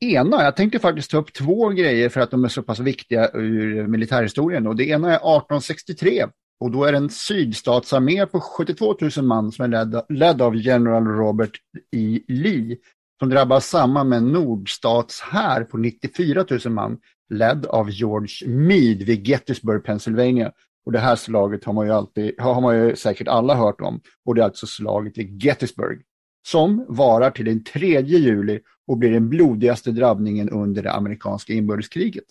ena, 0.00 0.42
jag 0.42 0.56
tänkte 0.56 0.78
faktiskt 0.78 1.10
ta 1.10 1.18
upp 1.18 1.32
två 1.32 1.68
grejer 1.68 2.08
för 2.08 2.20
att 2.20 2.30
de 2.30 2.44
är 2.44 2.48
så 2.48 2.62
pass 2.62 2.78
viktiga 2.78 3.30
ur 3.34 3.86
militärhistorien. 3.86 4.66
Och 4.66 4.76
det 4.76 4.88
ena 4.88 5.08
är 5.08 5.16
1863 5.16 6.26
och 6.60 6.70
då 6.70 6.84
är 6.84 6.92
det 6.92 6.98
en 6.98 7.10
sydstatsarmé 7.10 8.26
på 8.26 8.40
72 8.40 8.96
000 9.16 9.24
man 9.24 9.52
som 9.52 9.64
är 9.64 9.68
ledd, 9.68 10.02
ledd 10.08 10.42
av 10.42 10.56
general 10.56 11.04
Robert 11.04 11.52
E. 11.96 12.20
Lee 12.28 12.76
som 13.18 13.28
drabbas 13.30 13.68
samman 13.68 14.08
med 14.08 14.16
en 14.16 14.32
nordstatshär 14.32 15.64
på 15.64 15.76
94 15.76 16.44
000 16.64 16.72
man 16.72 16.98
ledd 17.30 17.66
av 17.66 17.90
George 17.90 18.48
Meade 18.48 19.04
vid 19.04 19.28
Gettysburg, 19.28 19.84
Pennsylvania. 19.84 20.52
Och 20.86 20.92
det 20.92 20.98
här 20.98 21.16
slaget 21.16 21.64
har 21.64 21.72
man 21.72 21.86
ju, 21.86 21.92
alltid, 21.92 22.40
har 22.40 22.60
man 22.60 22.76
ju 22.76 22.96
säkert 22.96 23.28
alla 23.28 23.54
hört 23.54 23.80
om 23.80 24.00
och 24.24 24.34
det 24.34 24.40
är 24.40 24.44
alltså 24.44 24.66
slaget 24.66 25.18
vid 25.18 25.42
Gettysburg 25.42 26.02
som 26.46 26.86
varar 26.88 27.30
till 27.30 27.44
den 27.44 27.64
3 27.64 28.00
juli 28.00 28.60
och 28.86 28.98
blir 28.98 29.10
den 29.10 29.28
blodigaste 29.28 29.90
drabbningen 29.90 30.50
under 30.50 30.82
det 30.82 30.92
amerikanska 30.92 31.52
inbördeskriget. 31.52 32.24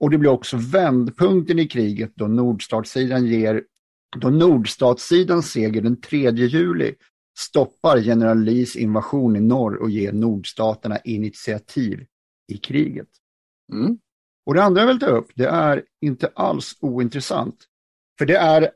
Och 0.00 0.10
det 0.10 0.18
blir 0.18 0.30
också 0.30 0.56
vändpunkten 0.56 1.58
i 1.58 1.68
kriget 1.68 2.12
då 2.14 2.26
nordstatssidan 2.26 3.26
ger 3.26 3.62
då 4.16 4.30
nordstatsidans 4.30 5.50
seger 5.50 5.82
den 5.82 6.00
3 6.00 6.30
juli 6.30 6.94
stoppar 7.38 7.96
general 7.96 8.44
Lees 8.44 8.76
invasion 8.76 9.36
i 9.36 9.40
norr 9.40 9.76
och 9.76 9.90
ger 9.90 10.12
nordstaterna 10.12 10.98
initiativ 10.98 12.06
i 12.52 12.56
kriget. 12.56 13.08
Mm. 13.72 13.98
Och 14.46 14.54
det 14.54 14.62
andra 14.62 14.80
jag 14.80 14.88
vill 14.88 15.00
ta 15.00 15.06
upp, 15.06 15.30
det 15.34 15.46
är 15.46 15.84
inte 16.00 16.30
alls 16.34 16.76
ointressant. 16.80 17.64
För 18.18 18.26
det 18.26 18.36
är 18.36 18.70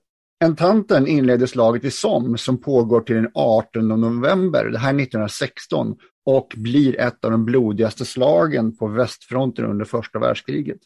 Entanten 0.44 1.06
inledde 1.06 1.46
slaget 1.46 1.84
i 1.84 1.90
Somme 1.90 2.38
som 2.38 2.60
pågår 2.60 3.00
till 3.00 3.16
den 3.16 3.30
18 3.34 3.88
november, 3.88 4.64
det 4.64 4.78
här 4.78 4.94
är 4.94 5.00
1916, 5.00 5.96
och 6.26 6.54
blir 6.56 7.00
ett 7.00 7.24
av 7.24 7.30
de 7.30 7.44
blodigaste 7.44 8.04
slagen 8.04 8.76
på 8.76 8.86
västfronten 8.86 9.64
under 9.64 9.84
första 9.84 10.18
världskriget. 10.18 10.78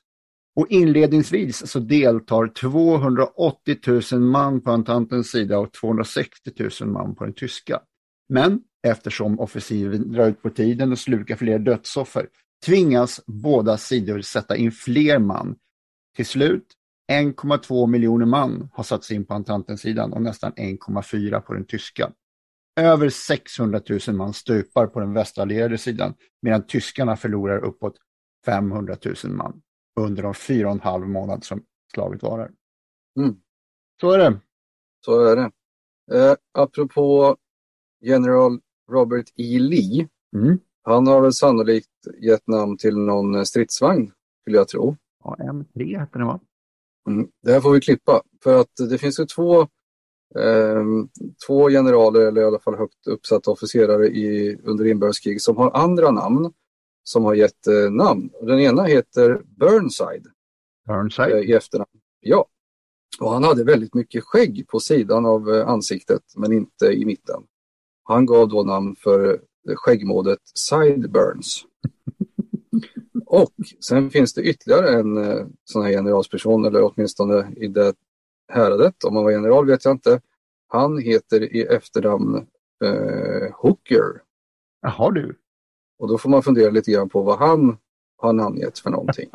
Och 0.57 0.67
inledningsvis 0.69 1.71
så 1.71 1.79
deltar 1.79 2.49
280 2.49 3.77
000 4.13 4.21
man 4.21 4.61
på 4.61 4.71
Entantens 4.71 5.31
sida 5.31 5.59
och 5.59 5.73
260 5.73 6.51
000 6.81 6.91
man 6.91 7.15
på 7.15 7.25
den 7.25 7.35
tyska. 7.35 7.81
Men 8.29 8.61
eftersom 8.87 9.41
offensiven 9.41 10.13
drar 10.13 10.29
ut 10.29 10.43
på 10.43 10.51
tiden 10.51 10.93
och 10.93 10.99
slukar 10.99 11.37
fler 11.37 11.59
dödsoffer 11.59 12.27
tvingas 12.67 13.21
båda 13.27 13.77
sidor 13.77 14.21
sätta 14.21 14.57
in 14.57 14.73
fler 14.73 15.19
man. 15.19 15.57
Till 16.17 16.27
slut 16.27 16.67
1,2 17.13 17.87
miljoner 17.87 18.27
man 18.27 18.71
har 18.73 18.85
satts 18.85 19.11
in 19.11 19.25
på 19.25 19.35
Entantens 19.35 19.81
sidan 19.81 20.13
och 20.13 20.23
nästan 20.23 20.53
1,4 20.53 21.41
på 21.41 21.55
den 21.55 21.65
tyska. 21.65 22.13
Över 22.81 23.09
600 23.09 23.81
000 24.09 24.17
man 24.17 24.33
stupar 24.33 24.87
på 24.87 25.01
den 25.01 25.13
västallierade 25.13 25.79
sidan 25.79 26.15
medan 26.43 26.67
tyskarna 26.67 27.17
förlorar 27.17 27.59
uppåt 27.59 27.95
500 28.45 28.97
000 29.25 29.33
man 29.33 29.63
under 30.01 30.23
de 30.23 30.35
fyra 30.35 30.67
och 30.67 30.75
en 30.75 30.81
halv 30.81 31.09
månad 31.09 31.45
som 31.45 31.63
slaget 31.95 32.23
varar. 32.23 32.51
Mm. 33.19 33.37
Så 34.01 34.11
är 34.11 34.19
det. 34.19 34.41
Så 35.05 35.25
är 35.25 35.37
det. 35.37 35.51
Eh, 36.13 36.35
apropå 36.53 37.37
general 38.01 38.61
Robert 38.91 39.27
E. 39.37 39.59
Lee. 39.59 40.09
Mm. 40.37 40.59
Han 40.83 41.07
har 41.07 41.21
väl 41.21 41.33
sannolikt 41.33 41.89
gett 42.21 42.47
namn 42.47 42.77
till 42.77 42.99
någon 42.99 43.47
stridsvagn, 43.47 44.13
skulle 44.43 44.57
jag 44.57 44.69
tro. 44.69 44.97
Ja, 45.25 45.37
M3 45.41 45.99
hette 45.99 46.19
den 46.19 46.27
va? 46.27 46.41
Mm. 47.13 47.29
Det 47.43 47.53
här 47.53 47.61
får 47.61 47.73
vi 47.73 47.81
klippa, 47.81 48.23
för 48.43 48.61
att 48.61 48.71
det 48.91 48.99
finns 48.99 49.21
ju 49.21 49.27
två, 49.27 49.61
eh, 50.39 50.85
två 51.47 51.69
generaler, 51.69 52.21
eller 52.21 52.41
i 52.41 52.45
alla 52.45 52.59
fall 52.59 52.77
högt 52.77 53.07
uppsatta 53.07 53.51
officerare 53.51 54.07
i, 54.07 54.59
under 54.65 54.85
inbördeskriget 54.87 55.43
som 55.43 55.57
har 55.57 55.71
andra 55.71 56.11
namn 56.11 56.53
som 57.03 57.25
har 57.25 57.35
gett 57.35 57.67
eh, 57.67 57.91
namn. 57.91 58.31
Den 58.43 58.61
ena 58.61 58.85
heter 58.85 59.43
Burnside 59.45 60.27
Burnside. 60.89 61.33
eh, 61.33 61.39
i 61.39 61.53
efternamn. 61.53 61.91
Ja. 62.21 62.47
Och 63.21 63.31
han 63.31 63.45
hade 63.45 63.65
väldigt 63.65 63.95
mycket 63.95 64.25
skägg 64.25 64.67
på 64.69 64.81
sidan 64.81 65.27
av 65.27 65.51
eh, 65.51 65.69
ansiktet 65.69 66.23
men 66.37 66.53
inte 66.53 66.87
i 66.87 67.05
mitten. 67.05 67.43
Han 68.03 68.27
gav 68.27 68.49
då 68.49 68.63
namn 68.63 68.97
för 68.97 69.29
eh, 69.31 69.75
skäggmålet 69.77 70.39
Sideburns. 70.55 71.65
Och 73.27 73.53
sen 73.89 74.11
finns 74.11 74.35
det 74.35 74.43
ytterligare 74.43 75.01
en 75.01 75.17
eh, 75.17 75.47
sån 75.65 75.83
här 75.83 75.91
generalsperson 75.91 76.65
eller 76.65 76.83
åtminstone 76.83 77.53
i 77.57 77.69
det 77.69 77.95
häradet. 78.53 79.05
Om 79.05 79.17
han 79.17 79.25
var 79.25 79.31
general 79.31 79.67
vet 79.67 79.85
jag 79.85 79.95
inte. 79.95 80.21
Han 80.69 80.99
heter 80.99 81.57
i 81.57 81.63
efternamn 81.63 82.47
eh, 82.85 83.53
Hooker. 83.55 84.23
Jaha 84.83 85.11
du. 85.11 85.39
Och 85.99 86.09
då 86.09 86.19
får 86.19 86.31
man 86.31 86.43
fundera 86.43 86.71
lite 86.71 86.91
grann 86.91 87.09
på 87.09 87.23
vad 87.23 87.39
han 87.39 87.77
har 88.17 88.33
namngett 88.33 88.79
för 88.79 88.91
någonting. 88.91 89.31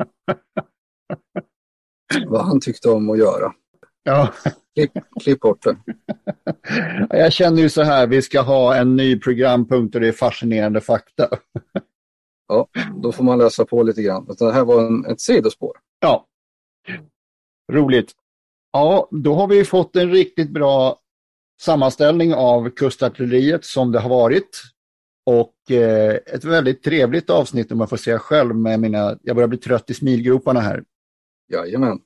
vad 2.26 2.44
han 2.44 2.60
tyckte 2.60 2.90
om 2.90 3.10
att 3.10 3.18
göra. 3.18 3.52
Ja. 4.02 4.32
Klipp, 4.74 4.92
klipp 5.20 5.40
bort 5.40 5.62
det. 5.62 5.76
Jag 7.10 7.32
känner 7.32 7.62
ju 7.62 7.68
så 7.68 7.82
här, 7.82 8.06
vi 8.06 8.22
ska 8.22 8.40
ha 8.40 8.76
en 8.76 8.96
ny 8.96 9.18
programpunkt 9.18 9.94
och 9.94 10.00
det 10.00 10.08
är 10.08 10.12
fascinerande 10.12 10.80
fakta. 10.80 11.28
Ja, 12.48 12.68
då 13.02 13.12
får 13.12 13.24
man 13.24 13.38
läsa 13.38 13.64
på 13.64 13.82
lite 13.82 14.02
grann. 14.02 14.26
Det 14.38 14.52
här 14.52 14.64
var 14.64 14.86
en, 14.86 15.06
ett 15.06 15.20
sidospår. 15.20 15.76
Ja, 16.00 16.26
roligt. 17.72 18.12
Ja, 18.72 19.08
då 19.10 19.34
har 19.34 19.46
vi 19.46 19.64
fått 19.64 19.96
en 19.96 20.10
riktigt 20.10 20.50
bra 20.50 21.00
sammanställning 21.60 22.34
av 22.34 22.70
kustartilleriet 22.70 23.64
som 23.64 23.92
det 23.92 24.00
har 24.00 24.10
varit. 24.10 24.62
Och 25.26 25.70
eh, 25.70 26.14
ett 26.14 26.44
väldigt 26.44 26.82
trevligt 26.82 27.30
avsnitt 27.30 27.72
om 27.72 27.78
man 27.78 27.88
får 27.88 27.96
säga 27.96 28.18
själv 28.18 28.56
med 28.56 28.80
mina, 28.80 29.18
jag 29.22 29.36
börjar 29.36 29.48
bli 29.48 29.58
trött 29.58 29.90
i 29.90 29.94
smilgroparna 29.94 30.60
här. 30.60 30.84
Jajamän. 31.52 32.00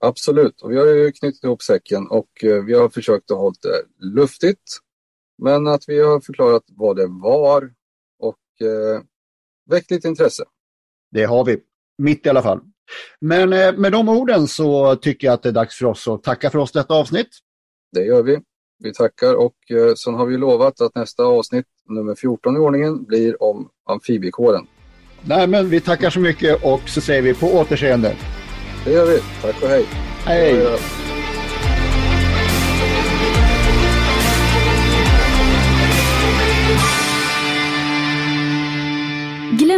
Absolut. 0.00 0.62
Och 0.62 0.70
vi 0.70 0.76
har 0.76 0.86
ju 0.86 1.12
knutit 1.12 1.44
ihop 1.44 1.62
säcken 1.62 2.06
och 2.06 2.44
eh, 2.44 2.64
vi 2.64 2.74
har 2.74 2.88
försökt 2.88 3.30
att 3.30 3.38
hålla 3.38 3.54
det 3.62 4.06
luftigt. 4.06 4.78
Men 5.42 5.66
att 5.66 5.84
vi 5.86 6.00
har 6.00 6.20
förklarat 6.20 6.62
vad 6.68 6.96
det 6.96 7.06
var 7.06 7.72
och 8.18 8.66
eh, 8.66 9.02
väckt 9.70 9.90
lite 9.90 10.08
intresse. 10.08 10.44
Det 11.10 11.24
har 11.24 11.44
vi, 11.44 11.58
mitt 11.98 12.26
i 12.26 12.28
alla 12.28 12.42
fall. 12.42 12.60
Men 13.20 13.52
eh, 13.52 13.72
med 13.72 13.92
de 13.92 14.08
orden 14.08 14.48
så 14.48 14.96
tycker 14.96 15.26
jag 15.26 15.34
att 15.34 15.42
det 15.42 15.48
är 15.48 15.52
dags 15.52 15.78
för 15.78 15.86
oss 15.86 16.08
att 16.08 16.22
tacka 16.22 16.50
för 16.50 16.58
oss 16.58 16.72
detta 16.72 16.94
avsnitt. 16.94 17.28
Det 17.92 18.04
gör 18.04 18.22
vi. 18.22 18.38
Vi 18.82 18.92
tackar 18.92 19.34
och 19.34 19.54
eh, 19.70 19.94
sen 19.94 20.14
har 20.14 20.26
vi 20.26 20.36
lovat 20.36 20.80
att 20.80 20.94
nästa 20.94 21.22
avsnitt, 21.24 21.66
nummer 21.88 22.14
14 22.14 22.56
i 22.56 22.58
ordningen, 22.58 23.04
blir 23.04 23.42
om 23.42 23.68
amfibiekåren. 23.88 24.66
Nej, 25.24 25.46
men 25.46 25.68
vi 25.68 25.80
tackar 25.80 26.10
så 26.10 26.20
mycket 26.20 26.64
och 26.64 26.88
så 26.88 27.00
säger 27.00 27.22
vi 27.22 27.34
på 27.34 27.46
återseende. 27.46 28.16
Det 28.84 28.92
gör 28.92 29.06
vi. 29.06 29.20
Tack 29.42 29.62
och 29.62 29.68
hej. 29.68 29.86
Hej! 30.24 31.09